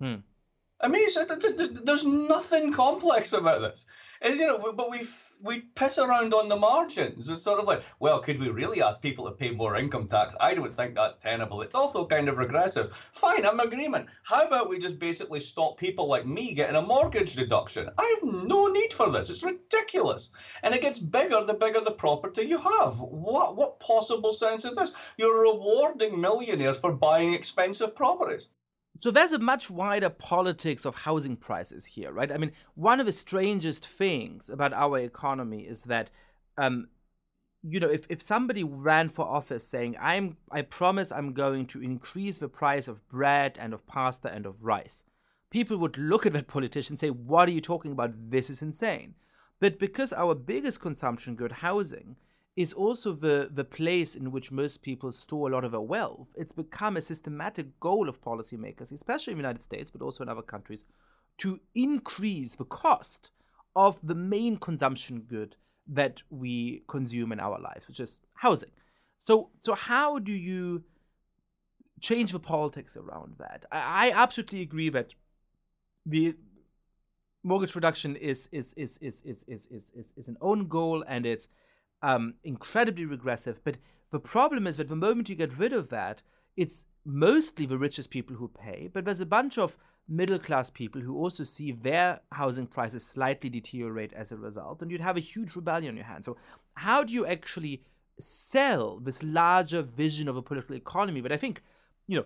[0.00, 0.16] Hmm.
[0.82, 1.06] I mean,
[1.84, 3.86] there's nothing complex about this.
[4.22, 5.06] And, you know, but we
[5.42, 7.28] we piss around on the margins.
[7.28, 10.34] It's sort of like, well, could we really ask people to pay more income tax?
[10.40, 11.60] I don't think that's tenable.
[11.62, 12.92] It's also kind of regressive.
[13.12, 14.08] Fine, I'm agreement.
[14.22, 17.90] How about we just basically stop people like me getting a mortgage deduction?
[17.98, 19.28] I have no need for this.
[19.28, 20.32] It's ridiculous.
[20.62, 23.00] And it gets bigger the bigger the property you have.
[23.00, 24.92] What what possible sense is this?
[25.18, 28.48] You're rewarding millionaires for buying expensive properties.
[29.00, 32.30] So there's a much wider politics of housing prices here, right?
[32.30, 36.10] I mean, one of the strangest things about our economy is that,
[36.58, 36.88] um,
[37.62, 41.82] you know, if, if somebody ran for office saying, "I'm, I promise, I'm going to
[41.82, 45.04] increase the price of bread and of pasta and of rice,"
[45.50, 48.30] people would look at that politician and say, "What are you talking about?
[48.30, 49.14] This is insane."
[49.60, 52.16] But because our biggest consumption good, housing,
[52.56, 56.34] is also the, the place in which most people store a lot of their wealth.
[56.36, 60.28] It's become a systematic goal of policymakers, especially in the United States, but also in
[60.28, 60.84] other countries,
[61.38, 63.30] to increase the cost
[63.76, 68.70] of the main consumption good that we consume in our lives, which is housing.
[69.20, 70.84] So, so how do you
[72.00, 73.64] change the politics around that?
[73.70, 75.14] I, I absolutely agree that
[76.04, 76.34] the
[77.42, 81.24] mortgage reduction is is is is is is is, is, is an own goal and
[81.24, 81.48] it's
[82.02, 83.60] um, incredibly regressive.
[83.64, 83.78] But
[84.10, 86.22] the problem is that the moment you get rid of that,
[86.56, 89.76] it's mostly the richest people who pay, but there's a bunch of
[90.08, 94.90] middle class people who also see their housing prices slightly deteriorate as a result, and
[94.90, 96.26] you'd have a huge rebellion on your hands.
[96.26, 96.36] So,
[96.74, 97.82] how do you actually
[98.18, 101.20] sell this larger vision of a political economy?
[101.20, 101.62] But I think,
[102.06, 102.24] you know,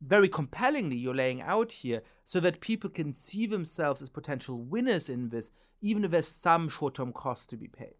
[0.00, 5.08] very compellingly you're laying out here so that people can see themselves as potential winners
[5.08, 7.94] in this, even if there's some short term cost to be paid.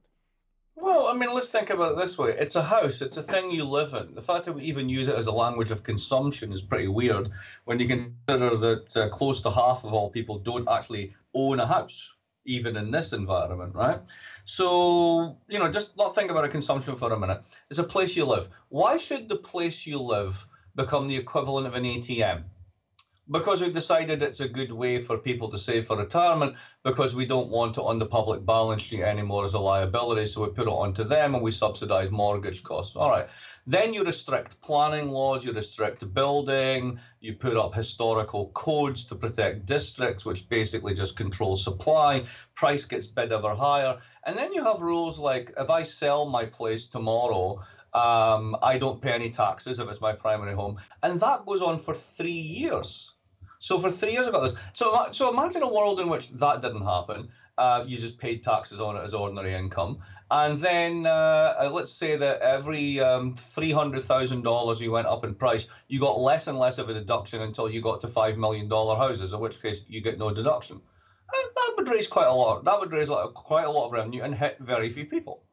[0.76, 2.36] Well, I mean, let's think about it this way.
[2.38, 4.14] It's a house, it's a thing you live in.
[4.14, 7.30] The fact that we even use it as a language of consumption is pretty weird
[7.64, 11.66] when you consider that uh, close to half of all people don't actually own a
[11.66, 12.10] house,
[12.44, 14.00] even in this environment, right?
[14.44, 17.42] So, you know, just not think about a consumption for a minute.
[17.70, 18.48] It's a place you live.
[18.68, 22.44] Why should the place you live become the equivalent of an ATM?
[23.30, 27.26] Because we decided it's a good way for people to save for retirement because we
[27.26, 30.26] don't want it on the public balance sheet anymore as a liability.
[30.26, 32.94] So we put it onto them and we subsidize mortgage costs.
[32.94, 33.26] All right.
[33.66, 39.66] Then you restrict planning laws, you restrict building, you put up historical codes to protect
[39.66, 42.26] districts, which basically just control supply.
[42.54, 43.98] Price gets bid ever higher.
[44.24, 47.60] And then you have rules like if I sell my place tomorrow,
[47.92, 50.78] um, I don't pay any taxes if it's my primary home.
[51.02, 53.15] And that goes on for three years.
[53.58, 54.54] So for three years, I got this.
[54.74, 57.28] So, so imagine a world in which that didn't happen.
[57.58, 59.98] Uh, you just paid taxes on it as ordinary income.
[60.30, 65.66] And then uh, uh let's say that every um, $300,000 you went up in price,
[65.88, 69.32] you got less and less of a deduction until you got to $5 million houses,
[69.32, 70.80] in which case you get no deduction.
[71.32, 72.64] uh, that would raise quite a lot.
[72.64, 75.45] That would raise quite a lot of revenue and hit very few people.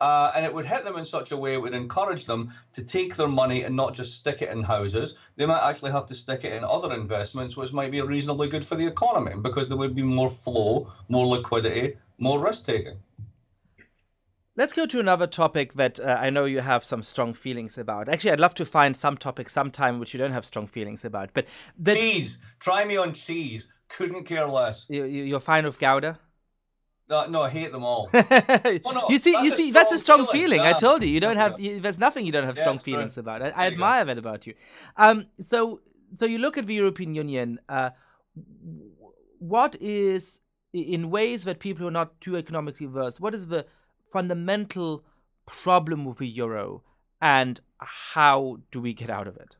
[0.00, 2.82] Uh, and it would hit them in such a way it would encourage them to
[2.82, 5.16] take their money and not just stick it in houses.
[5.36, 8.64] They might actually have to stick it in other investments, which might be reasonably good
[8.64, 12.96] for the economy because there would be more flow, more liquidity, more risk taking.
[14.56, 18.08] Let's go to another topic that uh, I know you have some strong feelings about.
[18.08, 21.30] Actually, I'd love to find some topic sometime which you don't have strong feelings about.
[21.32, 21.46] But
[21.78, 21.96] that...
[21.96, 23.68] cheese, try me on cheese.
[23.88, 24.86] Couldn't care less.
[24.88, 26.18] You, you're fine with Gouda?
[27.10, 28.08] No, no, I hate them all.
[28.14, 30.60] oh, no, you see, you see, that's a strong feeling.
[30.60, 30.60] feeling.
[30.60, 31.58] I told you, you don't have.
[31.58, 33.42] You, there's nothing you don't have yeah, strong feelings about.
[33.42, 34.54] I, I admire that about you.
[34.96, 35.80] Um, so,
[36.14, 37.58] so you look at the European Union.
[37.68, 37.90] Uh,
[39.40, 40.40] what is,
[40.72, 43.66] in ways that people who are not too economically versed, what is the
[44.12, 45.04] fundamental
[45.46, 46.84] problem with the euro,
[47.20, 49.56] and how do we get out of it?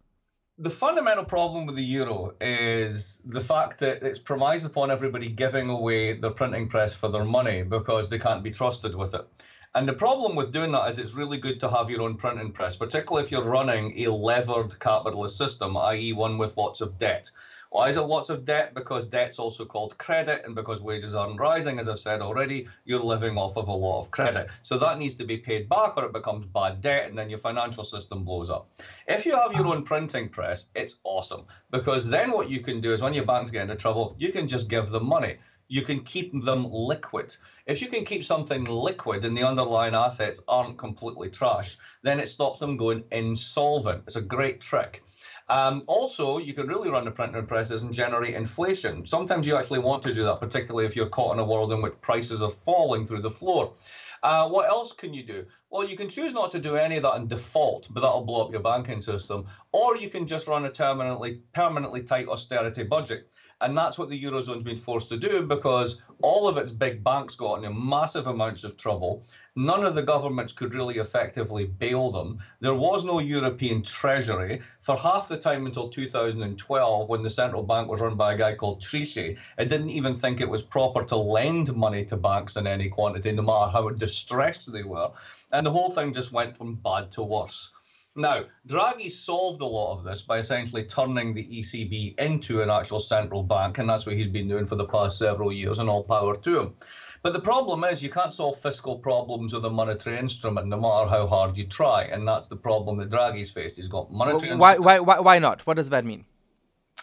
[0.60, 5.70] The fundamental problem with the euro is the fact that it's premised upon everybody giving
[5.70, 9.26] away their printing press for their money because they can't be trusted with it.
[9.74, 12.52] And the problem with doing that is it's really good to have your own printing
[12.52, 17.30] press, particularly if you're running a levered capitalist system, i.e., one with lots of debt.
[17.70, 18.74] Why is it lots of debt?
[18.74, 22.98] Because debt's also called credit, and because wages aren't rising, as I've said already, you're
[22.98, 24.48] living off of a lot of credit.
[24.64, 27.38] So that needs to be paid back, or it becomes bad debt, and then your
[27.38, 28.68] financial system blows up.
[29.06, 32.92] If you have your own printing press, it's awesome because then what you can do
[32.92, 35.36] is when your banks get into trouble, you can just give them money
[35.70, 37.36] you can keep them liquid.
[37.64, 42.28] If you can keep something liquid and the underlying assets aren't completely trash, then it
[42.28, 44.02] stops them going insolvent.
[44.08, 45.04] It's a great trick.
[45.50, 49.04] Um, also, you can really run the printing presses and generate inflation.
[49.04, 51.82] Sometimes you actually want to do that, particularly if you're caught in a world in
[51.82, 53.74] which prices are falling through the floor.
[54.22, 55.44] Uh, what else can you do?
[55.68, 58.44] Well, you can choose not to do any of that in default, but that'll blow
[58.44, 59.48] up your banking system.
[59.72, 63.34] Or you can just run a permanently, permanently tight austerity budget.
[63.62, 67.34] And that's what the Eurozone's been forced to do because all of its big banks
[67.34, 69.22] got into massive amounts of trouble.
[69.54, 72.38] None of the governments could really effectively bail them.
[72.60, 74.62] There was no European treasury.
[74.80, 78.54] For half the time until 2012, when the central bank was run by a guy
[78.54, 82.66] called Trichet, it didn't even think it was proper to lend money to banks in
[82.66, 85.10] any quantity, no matter how distressed they were.
[85.52, 87.72] And the whole thing just went from bad to worse.
[88.16, 92.98] Now, Draghi solved a lot of this by essentially turning the ECB into an actual
[92.98, 96.02] central bank, and that's what he's been doing for the past several years, and all
[96.02, 96.74] power to him.
[97.22, 101.08] But the problem is, you can't solve fiscal problems with a monetary instrument, no matter
[101.08, 103.76] how hard you try, and that's the problem that Draghi's faced.
[103.76, 104.56] He's got monetary.
[104.56, 105.64] Why, why, why, why not?
[105.66, 106.24] What does that mean?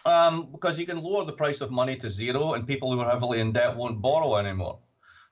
[0.04, 3.10] Um, because you can lower the price of money to zero, and people who are
[3.10, 4.78] heavily in debt won't borrow anymore.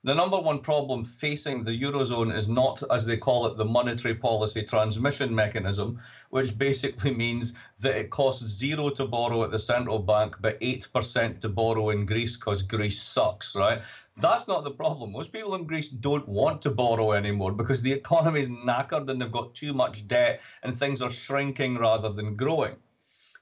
[0.07, 4.15] The number one problem facing the Eurozone is not, as they call it, the monetary
[4.15, 9.99] policy transmission mechanism, which basically means that it costs zero to borrow at the central
[9.99, 13.81] bank, but 8% to borrow in Greece because Greece sucks, right?
[14.15, 15.11] That's not the problem.
[15.11, 19.21] Most people in Greece don't want to borrow anymore because the economy is knackered and
[19.21, 22.77] they've got too much debt and things are shrinking rather than growing.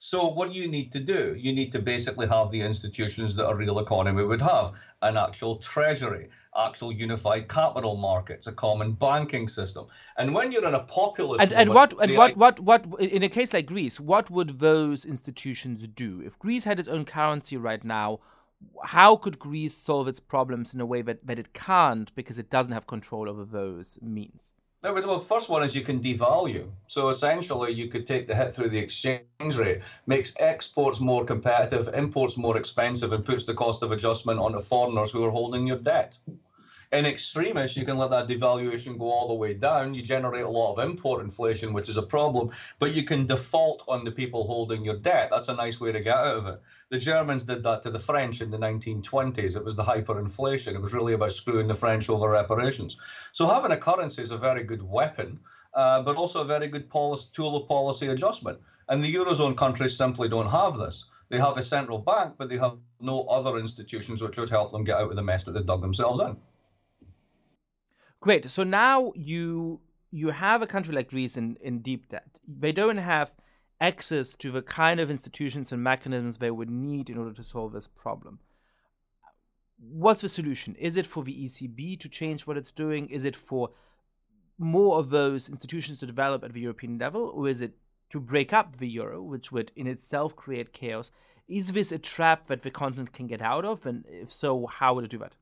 [0.07, 1.35] So what do you need to do?
[1.35, 5.55] You need to basically have the institutions that a real economy would have, an actual
[5.55, 9.87] treasury, actual unified capital markets, a common banking system.
[10.15, 13.29] And when you're in a populist and, and what and what, what what in a
[13.29, 17.83] case like Greece, what would those institutions do if Greece had its own currency right
[17.83, 18.19] now?
[18.83, 22.51] How could Greece solve its problems in a way that, that it can't because it
[22.51, 24.53] doesn't have control over those means?
[24.85, 26.69] No, well, the first one is you can devalue.
[26.85, 31.91] So essentially, you could take the hit through the exchange rate, makes exports more competitive,
[31.95, 35.79] imports more expensive, and puts the cost of adjustment onto foreigners who are holding your
[35.79, 36.19] debt
[36.95, 39.93] in extremis, you can let that devaluation go all the way down.
[39.93, 43.83] You generate a lot of import inflation, which is a problem, but you can default
[43.87, 45.29] on the people holding your debt.
[45.31, 46.61] That's a nice way to get out of it.
[46.89, 49.57] The Germans did that to the French in the 1920s.
[49.57, 50.73] It was the hyperinflation.
[50.73, 52.97] It was really about screwing the French over reparations.
[53.33, 55.39] So having a currency is a very good weapon,
[55.73, 58.59] uh, but also a very good policy, tool of policy adjustment.
[58.87, 61.05] And the Eurozone countries simply don't have this.
[61.29, 64.83] They have a central bank, but they have no other institutions which would help them
[64.83, 66.37] get out of the mess that they dug themselves in.
[68.19, 68.49] Great.
[68.49, 72.39] So now you you have a country like Greece in, in deep debt.
[72.47, 73.33] They don't have
[73.81, 77.73] access to the kind of institutions and mechanisms they would need in order to solve
[77.73, 78.39] this problem.
[79.77, 80.75] What's the solution?
[80.75, 83.09] Is it for the ECB to change what it's doing?
[83.09, 83.71] Is it for
[84.57, 87.29] more of those institutions to develop at the European level?
[87.35, 87.73] Or is it
[88.09, 91.11] to break up the euro, which would in itself create chaos?
[91.47, 93.85] Is this a trap that the continent can get out of?
[93.85, 95.35] And if so, how would it do that?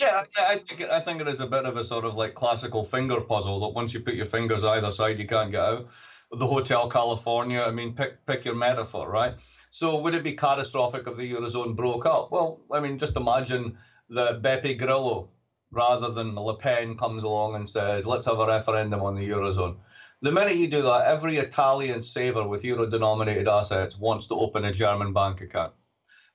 [0.00, 2.84] Yeah, I think I think it is a bit of a sort of like classical
[2.84, 5.88] finger puzzle that once you put your fingers either side, you can't get out.
[6.32, 7.62] the Hotel California.
[7.62, 9.34] I mean, pick pick your metaphor, right?
[9.70, 12.30] So would it be catastrophic if the eurozone broke up?
[12.32, 13.78] Well, I mean, just imagine
[14.10, 15.30] that Beppe Grillo,
[15.72, 19.76] rather than Le Pen, comes along and says, "Let's have a referendum on the eurozone."
[20.22, 24.72] The minute you do that, every Italian saver with euro-denominated assets wants to open a
[24.72, 25.72] German bank account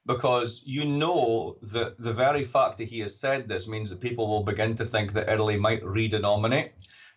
[0.06, 4.28] because you know that the very fact that he has said this means that people
[4.28, 6.72] will begin to think that Italy might redenominate.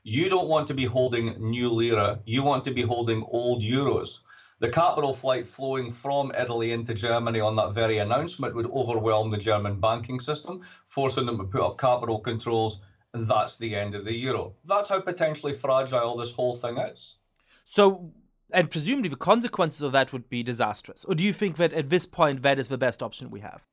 [0.04, 4.20] You don't want to be holding new lira, you want to be holding old euros.
[4.58, 9.36] The capital flight flowing from Italy into Germany on that very announcement would overwhelm the
[9.36, 12.80] German banking system, forcing them to put up capital controls,
[13.12, 14.54] and that's the end of the euro.
[14.64, 17.16] That's how potentially fragile this whole thing is.
[17.64, 18.12] So
[18.52, 21.04] and presumably the consequences of that would be disastrous.
[21.04, 23.64] Or do you think that at this point that is the best option we have?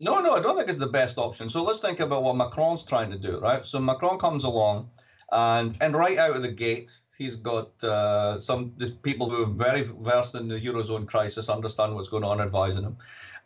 [0.00, 1.48] No, no, I don't think it's the best option.
[1.48, 3.64] So let's think about what Macron's trying to do, right?
[3.64, 4.90] So Macron comes along,
[5.30, 8.70] and and right out of the gate, he's got uh, some
[9.02, 12.96] people who are very versed in the eurozone crisis, understand what's going on, advising him,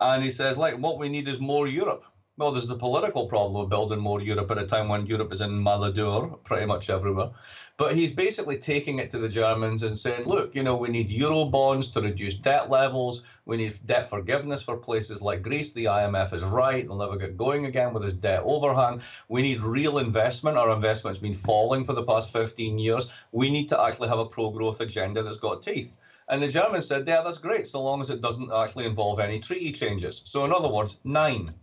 [0.00, 2.04] and he says like, what we need is more Europe.
[2.38, 5.40] Well, there's the political problem of building more Europe at a time when Europe is
[5.40, 7.30] in malheur pretty much everywhere.
[7.78, 11.10] But he's basically taking it to the Germans and saying, look, you know, we need
[11.10, 13.22] euro bonds to reduce debt levels.
[13.44, 15.72] We need debt forgiveness for places like Greece.
[15.72, 16.86] The IMF is right.
[16.86, 19.02] They'll never get going again with this debt overhang.
[19.28, 20.56] We need real investment.
[20.56, 23.10] Our investment's been falling for the past 15 years.
[23.32, 25.98] We need to actually have a pro growth agenda that's got teeth.
[26.28, 29.38] And the Germans said, yeah, that's great, so long as it doesn't actually involve any
[29.38, 30.22] treaty changes.
[30.24, 31.54] So, in other words, nine.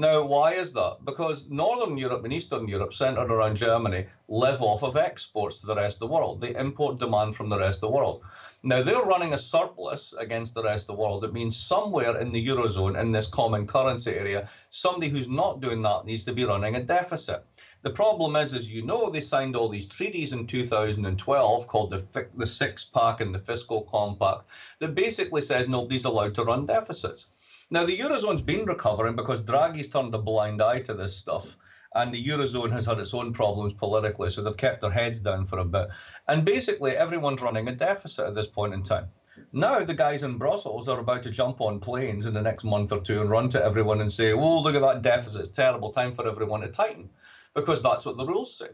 [0.00, 1.04] Now, why is that?
[1.04, 5.74] Because Northern Europe and Eastern Europe, centered around Germany, live off of exports to the
[5.74, 6.40] rest of the world.
[6.40, 8.22] They import demand from the rest of the world.
[8.62, 11.22] Now, they're running a surplus against the rest of the world.
[11.22, 15.82] It means somewhere in the Eurozone, in this common currency area, somebody who's not doing
[15.82, 17.44] that needs to be running a deficit.
[17.82, 22.26] The problem is, as you know, they signed all these treaties in 2012 called the,
[22.38, 24.44] the Six Pack and the Fiscal Compact
[24.78, 27.26] that basically says nobody's allowed to run deficits.
[27.70, 31.56] Now, the Eurozone's been recovering because Draghi's turned a blind eye to this stuff.
[31.94, 35.44] And the Eurozone has had its own problems politically, so they've kept their heads down
[35.44, 35.88] for a bit.
[36.28, 39.08] And basically, everyone's running a deficit at this point in time.
[39.52, 42.92] Now, the guys in Brussels are about to jump on planes in the next month
[42.92, 45.40] or two and run to everyone and say, oh, look at that deficit.
[45.40, 45.90] It's terrible.
[45.90, 47.10] Time for everyone to tighten,
[47.54, 48.68] because that's what the rules say.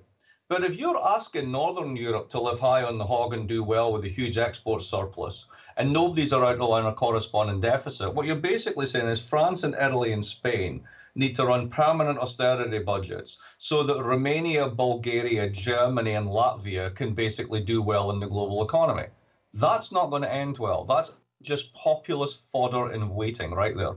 [0.49, 3.93] But if you're asking Northern Europe to live high on the hog and do well
[3.93, 5.47] with a huge export surplus,
[5.77, 8.15] and nobody's around on a corresponding deficit.
[8.15, 10.83] What you're basically saying is France and Italy and Spain
[11.15, 17.61] need to run permanent austerity budgets so that Romania, Bulgaria, Germany, and Latvia can basically
[17.61, 19.07] do well in the global economy.
[19.55, 20.85] That's not going to end well.
[20.85, 21.13] That's
[21.43, 23.97] just populist fodder in waiting right there.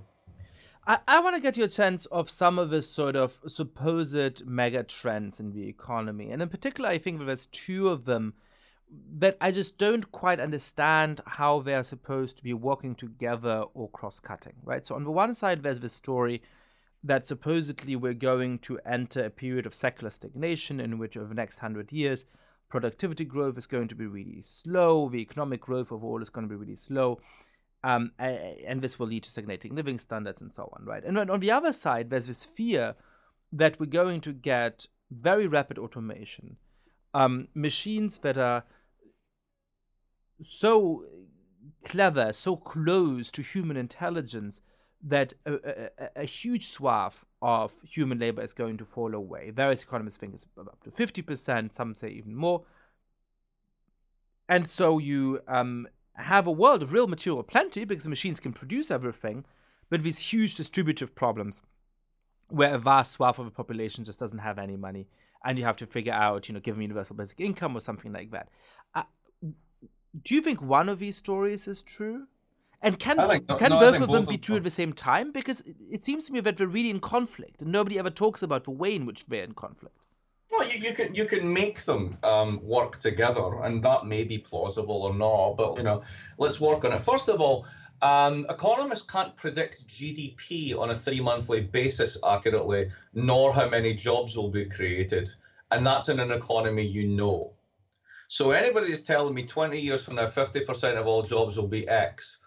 [0.88, 4.84] I, I want to get your sense of some of the sort of supposed mega
[4.84, 6.32] trends in the economy.
[6.32, 8.34] And in particular, I think there's two of them
[8.92, 14.20] that I just don't quite understand how they're supposed to be working together or cross
[14.20, 14.86] cutting, right?
[14.86, 16.42] So, on the one side, there's the story
[17.04, 21.36] that supposedly we're going to enter a period of secular stagnation in which, over the
[21.36, 22.26] next hundred years,
[22.70, 26.50] productivity growth is going to be really slow, the economic growth overall is going to
[26.50, 27.20] be really slow.
[27.84, 31.04] Um, and this will lead to stagnating living standards and so on, right?
[31.04, 32.96] And on the other side, there's this fear
[33.54, 36.58] that we're going to get very rapid automation,
[37.14, 38.66] um, machines that are
[40.40, 41.06] so
[41.84, 44.62] clever, so close to human intelligence
[45.02, 49.50] that a, a, a, huge swath of human labor is going to fall away.
[49.50, 52.64] Various economists think it's up to 50%, some say even more.
[54.50, 58.92] And so you um, have a world of real material plenty because machines can produce
[58.92, 59.46] everything,
[59.90, 61.62] but these huge distributive problems
[62.50, 65.08] where a vast swath of the population just doesn't have any money
[65.46, 68.12] and you have to figure out, you know, give them universal basic income or something
[68.12, 68.50] like that.
[68.94, 69.04] Uh,
[70.24, 72.28] do you think one of these stories is true?
[72.82, 75.32] And can think, can no, both of them be true at the same time?
[75.32, 78.64] Because it seems to me that they're really in conflict, and nobody ever talks about
[78.64, 80.06] the way in which they're in conflict.
[80.50, 84.38] Well, you, you can you can make them um, work together, and that may be
[84.38, 85.58] plausible or not.
[85.58, 86.04] But you know,
[86.38, 87.02] let's work on it.
[87.02, 87.66] First of all,
[88.02, 94.38] um, economists can't predict GDP on a three monthly basis accurately, nor how many jobs
[94.38, 95.30] will be created,
[95.72, 97.52] and that's in an economy you know.
[98.30, 101.88] So anybody that's telling me 20 years from now, 50% of all jobs will be
[101.88, 102.38] X,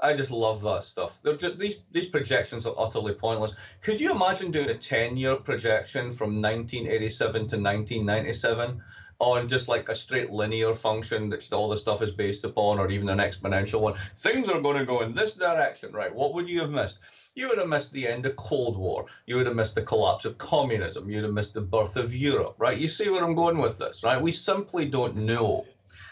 [0.00, 1.20] I just love that stuff.
[1.38, 3.54] Just, these these projections are utterly pointless.
[3.82, 8.82] Could you imagine doing a 10-year projection from 1987 to 1997?
[9.18, 12.90] On just like a straight linear function that all the stuff is based upon, or
[12.90, 13.94] even an exponential one.
[14.18, 16.14] Things are going to go in this direction, right?
[16.14, 17.00] What would you have missed?
[17.34, 19.06] You would have missed the end of Cold War.
[19.26, 21.08] You would have missed the collapse of communism.
[21.08, 22.78] You'd have missed the birth of Europe, right?
[22.78, 24.20] You see where I'm going with this, right?
[24.20, 25.64] We simply don't know.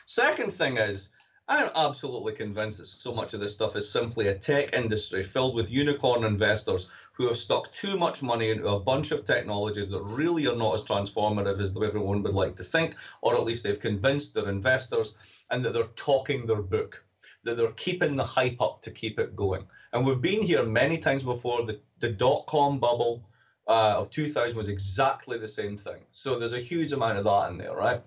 [0.06, 1.10] Second thing is,
[1.46, 5.54] I'm absolutely convinced that so much of this stuff is simply a tech industry filled
[5.54, 10.02] with unicorn investors who have stuck too much money into a bunch of technologies that
[10.02, 13.80] really are not as transformative as everyone would like to think, or at least they've
[13.80, 15.14] convinced their investors,
[15.50, 17.02] and that they're talking their book,
[17.44, 19.64] that they're keeping the hype up to keep it going.
[19.92, 21.64] And we've been here many times before.
[21.64, 23.24] The, the dot com bubble
[23.66, 26.04] uh, of 2000 was exactly the same thing.
[26.12, 28.02] So there's a huge amount of that in there, right?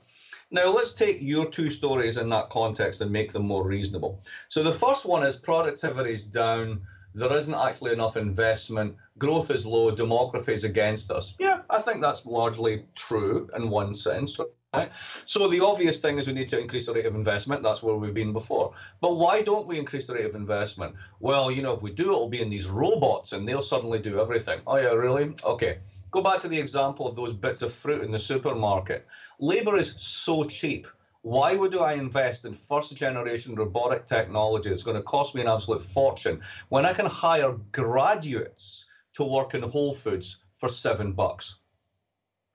[0.49, 4.21] Now, let's take your two stories in that context and make them more reasonable.
[4.47, 9.65] So, the first one is productivity is down, there isn't actually enough investment, growth is
[9.65, 11.35] low, demography is against us.
[11.39, 14.39] Yeah, I think that's largely true in one sense.
[14.73, 14.91] Right?
[15.25, 17.63] So the obvious thing is we need to increase the rate of investment.
[17.63, 18.73] That's where we've been before.
[18.99, 20.95] But why don't we increase the rate of investment?
[21.19, 24.19] Well, you know, if we do, it'll be in these robots and they'll suddenly do
[24.19, 24.59] everything.
[24.67, 25.33] Oh, yeah, really?
[25.43, 25.79] Okay.
[26.11, 29.07] Go back to the example of those bits of fruit in the supermarket.
[29.39, 30.87] Labor is so cheap
[31.21, 35.47] why would I invest in first generation robotic technology that's going to cost me an
[35.47, 41.59] absolute fortune when I can hire graduates to work in Whole Foods for seven bucks?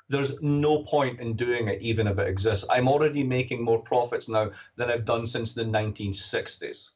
[0.09, 2.67] There's no point in doing it, even if it exists.
[2.71, 6.91] I'm already making more profits now than I've done since the 1960s.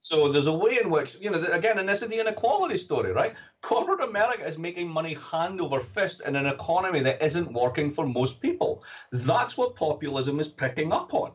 [0.00, 3.12] So there's a way in which, you know, again, and this is the inequality story,
[3.12, 3.34] right?
[3.62, 8.06] Corporate America is making money hand over fist in an economy that isn't working for
[8.06, 8.84] most people.
[9.10, 11.32] That's what populism is picking up on.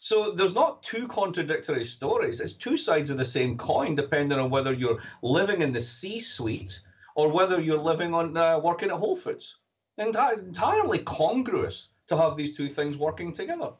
[0.00, 2.42] So there's not two contradictory stories.
[2.42, 6.78] It's two sides of the same coin, depending on whether you're living in the C-suite
[7.14, 9.56] or whether you're living on uh, working at Whole Foods.
[9.98, 13.70] Enti- entirely congruous to have these two things working together.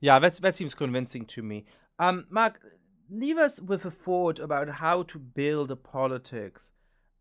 [0.00, 1.66] Yeah, that's that seems convincing to me.
[1.98, 2.58] Um, Mark,
[3.10, 6.72] leave us with a thought about how to build a politics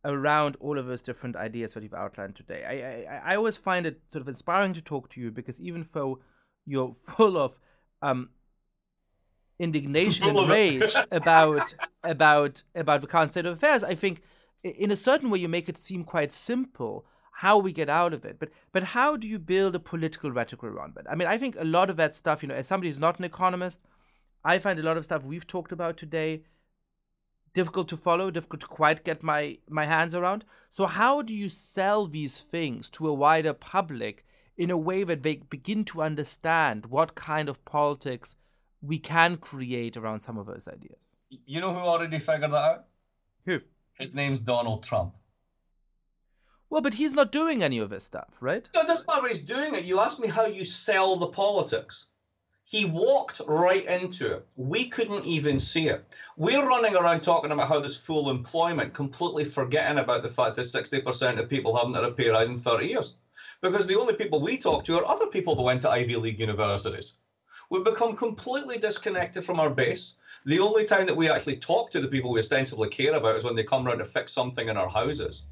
[0.06, 2.64] around all of those different ideas that you've outlined today.
[2.64, 5.86] I, I, I always find it sort of inspiring to talk to you because even
[5.94, 6.20] though
[6.66, 7.60] you're full of
[8.02, 8.30] um,
[9.60, 14.22] indignation and rage about about about the current state of affairs, I think
[14.64, 18.26] in a certain way you make it seem quite simple how we get out of
[18.26, 18.38] it.
[18.40, 21.10] But but how do you build a political rhetoric around that?
[21.10, 23.20] I mean, I think a lot of that stuff, you know, as somebody who's not
[23.20, 23.82] an economist,
[24.44, 26.44] I find a lot of stuff we've talked about today
[27.54, 30.46] difficult to follow, difficult to quite get my my hands around.
[30.70, 34.26] So how do you sell these things to a wider public
[34.58, 38.38] in a way that they begin to understand what kind of politics
[38.82, 41.18] we can create around some of those ideas?
[41.30, 42.86] You know who already figured that out?
[43.46, 43.60] Who?
[43.94, 45.16] His name's Donald Trump.
[46.70, 48.70] Well, but he's not doing any of this stuff, right?
[48.76, 49.86] No, that's not what he's doing it.
[49.86, 52.06] You asked me how you sell the politics.
[52.70, 54.46] He walked right into it.
[54.56, 56.06] We couldn't even see it.
[56.38, 60.68] We're running around talking about how there's full employment, completely forgetting about the fact that
[60.68, 63.14] 60% of people haven't had a pay rise in 30 years.
[63.64, 66.40] Because the only people we talk to are other people that went to Ivy League
[66.40, 67.16] universities.
[67.72, 70.14] We've become completely disconnected from our base.
[70.46, 73.44] The only time that we actually talk to the people we ostensibly care about is
[73.44, 75.46] when they come around to fix something in our houses.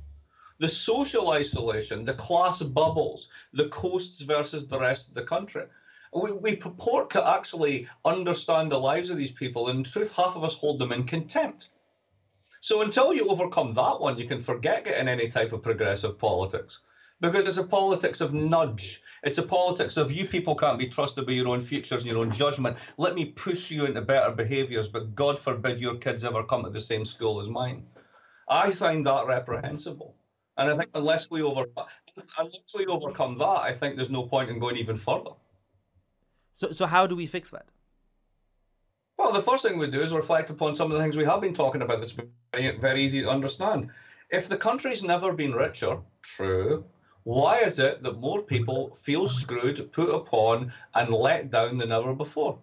[0.59, 5.63] The social isolation, the class bubbles, the coasts versus the rest of the country
[6.13, 10.35] we, we purport to actually understand the lives of these people, and in truth, half
[10.35, 11.69] of us hold them in contempt.
[12.61, 16.79] So until you overcome that one, you can forget getting any type of progressive politics
[17.21, 19.01] because it's a politics of nudge.
[19.23, 22.21] It's a politics of you people can't be trusted by your own futures and your
[22.21, 22.77] own judgment.
[22.97, 26.69] Let me push you into better behaviors, but God forbid your kids ever come to
[26.69, 27.85] the same school as mine.
[28.47, 30.15] I find that reprehensible.
[30.57, 31.65] And I think unless we over
[32.37, 35.31] unless we overcome that, I think there's no point in going even further.
[36.57, 37.67] So, so how do we fix that?
[39.15, 41.39] Well, the first thing we do is reflect upon some of the things we have
[41.39, 42.17] been talking about that's
[42.51, 43.91] very, very easy to understand.
[44.31, 46.83] If the country's never been richer, true,
[47.25, 52.15] why is it that more people feel screwed, put upon, and let down than ever
[52.15, 52.57] before?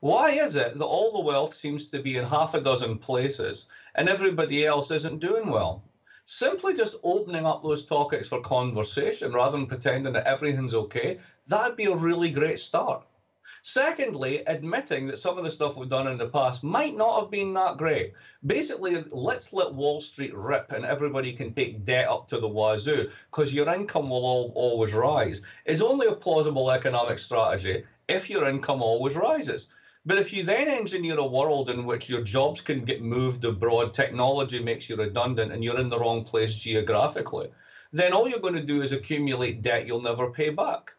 [0.00, 3.70] Why is it that all the wealth seems to be in half a dozen places
[3.94, 5.82] and everybody else isn't doing well?
[6.26, 11.76] Simply just opening up those topics for conversation rather than pretending that everything's okay, that'd
[11.78, 13.06] be a really great start.
[13.66, 17.30] Secondly, admitting that some of the stuff we've done in the past might not have
[17.30, 18.12] been that great.
[18.44, 23.10] Basically, let's let Wall Street rip and everybody can take debt up to the wazoo
[23.30, 25.40] because your income will all, always rise.
[25.64, 29.70] Is only a plausible economic strategy if your income always rises.
[30.04, 33.94] But if you then engineer a world in which your jobs can get moved abroad,
[33.94, 37.48] technology makes you redundant, and you're in the wrong place geographically,
[37.92, 40.92] then all you're going to do is accumulate debt you'll never pay back.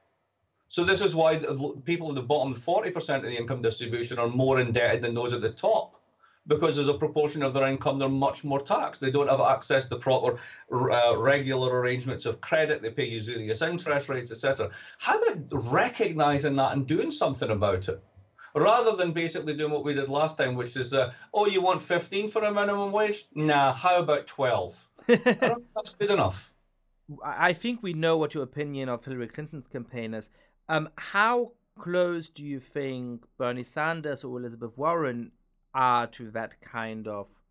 [0.67, 1.37] So this is why
[1.83, 5.41] people at the bottom, 40% of the income distribution, are more indebted than those at
[5.41, 6.01] the top,
[6.47, 9.01] because as a proportion of their income, they're much more taxed.
[9.01, 10.39] They don't have access to proper
[10.71, 12.81] uh, regular arrangements of credit.
[12.81, 14.71] They pay usurious interest rates, etc.
[14.97, 18.03] How about recognizing that and doing something about it?
[18.55, 21.81] rather than basically doing what we did last time, which is, uh, oh, you want
[21.81, 23.27] 15 for a minimum wage?
[23.35, 24.89] Nah, how about 12?
[25.09, 26.51] I don't think that's good enough.
[27.23, 30.29] I think we know what your opinion of Hillary Clinton's campaign is.
[30.67, 35.31] Um, how close do you think Bernie Sanders or Elizabeth Warren
[35.73, 37.41] are to that kind of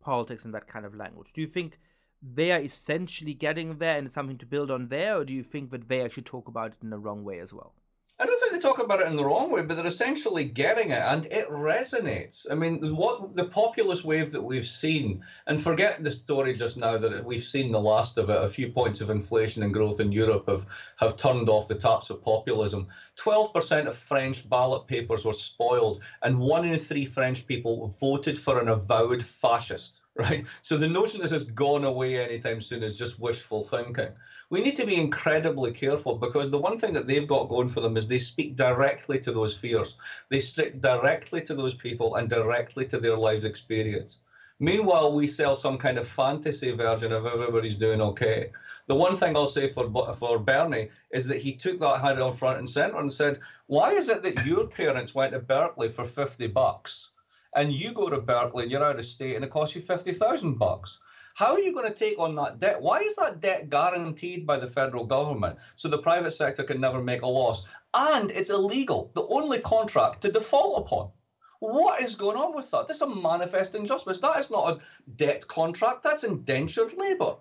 [0.00, 1.32] politics and that kind of language?
[1.32, 1.78] Do you think
[2.22, 5.44] they are essentially getting there and it's something to build on there, or do you
[5.44, 7.74] think that they actually talk about it in the wrong way as well?
[8.16, 10.90] I don't think they talk about it in the wrong way, but they're essentially getting
[10.90, 12.46] it, and it resonates.
[12.48, 16.96] I mean, what the populist wave that we've seen, and forget the story just now
[16.96, 18.40] that we've seen the last of it.
[18.40, 20.64] A few points of inflation and growth in Europe have
[20.96, 22.86] have turned off the taps of populism.
[23.16, 28.38] Twelve percent of French ballot papers were spoiled, and one in three French people voted
[28.38, 30.00] for an avowed fascist.
[30.16, 30.44] Right.
[30.62, 34.12] So the notion this has gone away anytime soon is just wishful thinking
[34.54, 37.80] we need to be incredibly careful because the one thing that they've got going for
[37.80, 39.96] them is they speak directly to those fears.
[40.28, 44.18] They stick directly to those people and directly to their lives experience.
[44.60, 48.52] Meanwhile, we sell some kind of fantasy version of everybody's doing okay.
[48.86, 52.36] The one thing I'll say for for Bernie is that he took that head on
[52.36, 56.04] front and center and said, "Why is it that your parents went to Berkeley for
[56.04, 57.10] fifty bucks,
[57.56, 60.12] and you go to Berkeley and you're out of state and it costs you fifty
[60.12, 61.00] thousand bucks?"
[61.34, 62.80] How are you going to take on that debt?
[62.80, 67.02] Why is that debt guaranteed by the federal government so the private sector can never
[67.02, 67.66] make a loss?
[67.92, 71.10] And it's illegal, the only contract to default upon.
[71.58, 72.86] What is going on with that?
[72.86, 74.20] That's a manifest injustice.
[74.20, 74.78] That is not a
[75.16, 77.34] debt contract, that's indentured labour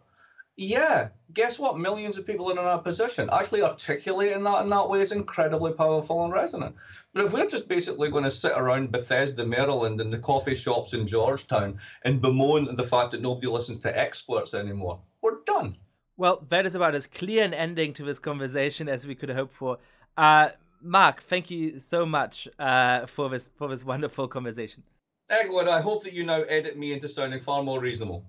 [0.55, 1.79] yeah, guess what?
[1.79, 3.29] Millions of people in our position.
[3.31, 6.75] Actually articulating that in that way is incredibly powerful and resonant.
[7.13, 10.93] But if we're just basically going to sit around Bethesda, Maryland, and the coffee shops
[10.93, 15.77] in Georgetown and bemoan the fact that nobody listens to experts anymore, we're done.
[16.17, 19.51] Well, that is about as clear an ending to this conversation as we could hope
[19.51, 19.79] for.
[20.15, 20.49] Uh,
[20.81, 24.83] Mark, thank you so much uh, for this for this wonderful conversation.
[25.29, 25.69] Excellent.
[25.69, 28.25] I hope that you now edit me into sounding far more reasonable.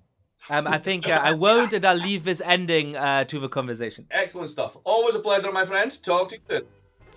[0.51, 4.07] Um, I think uh, I won't, and I'll leave this ending uh, to the conversation.
[4.11, 4.77] Excellent stuff.
[4.85, 5.97] Always a pleasure, my friend.
[6.03, 6.63] Talk to you soon.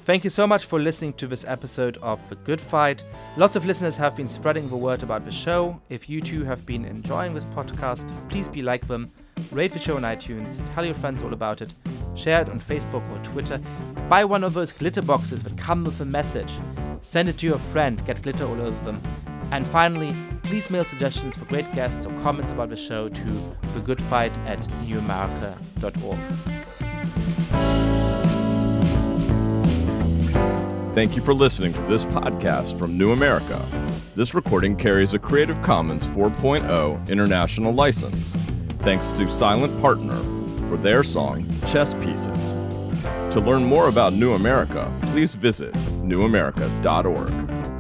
[0.08, 3.04] Thank you so much for listening to this episode of The Good Fight.
[3.36, 5.82] Lots of listeners have been spreading the word about the show.
[5.90, 9.12] If you too have been enjoying this podcast, please be like them,
[9.52, 11.74] rate the show on iTunes, tell your friends all about it,
[12.16, 13.60] share it on Facebook or Twitter,
[14.08, 16.54] buy one of those glitter boxes that come with a message,
[17.02, 19.02] send it to your friend, get glitter all over them.
[19.52, 23.24] And finally, please mail suggestions for great guests or comments about the show to
[23.74, 26.18] thegoodfight at newamerica.org.
[30.94, 33.64] Thank you for listening to this podcast from New America.
[34.16, 38.34] This recording carries a Creative Commons 4.0 international license.
[38.80, 40.18] Thanks to Silent Partner
[40.68, 42.52] for their song Chess Pieces.
[43.32, 45.72] To learn more about New America, please visit
[46.02, 47.77] newamerica.org.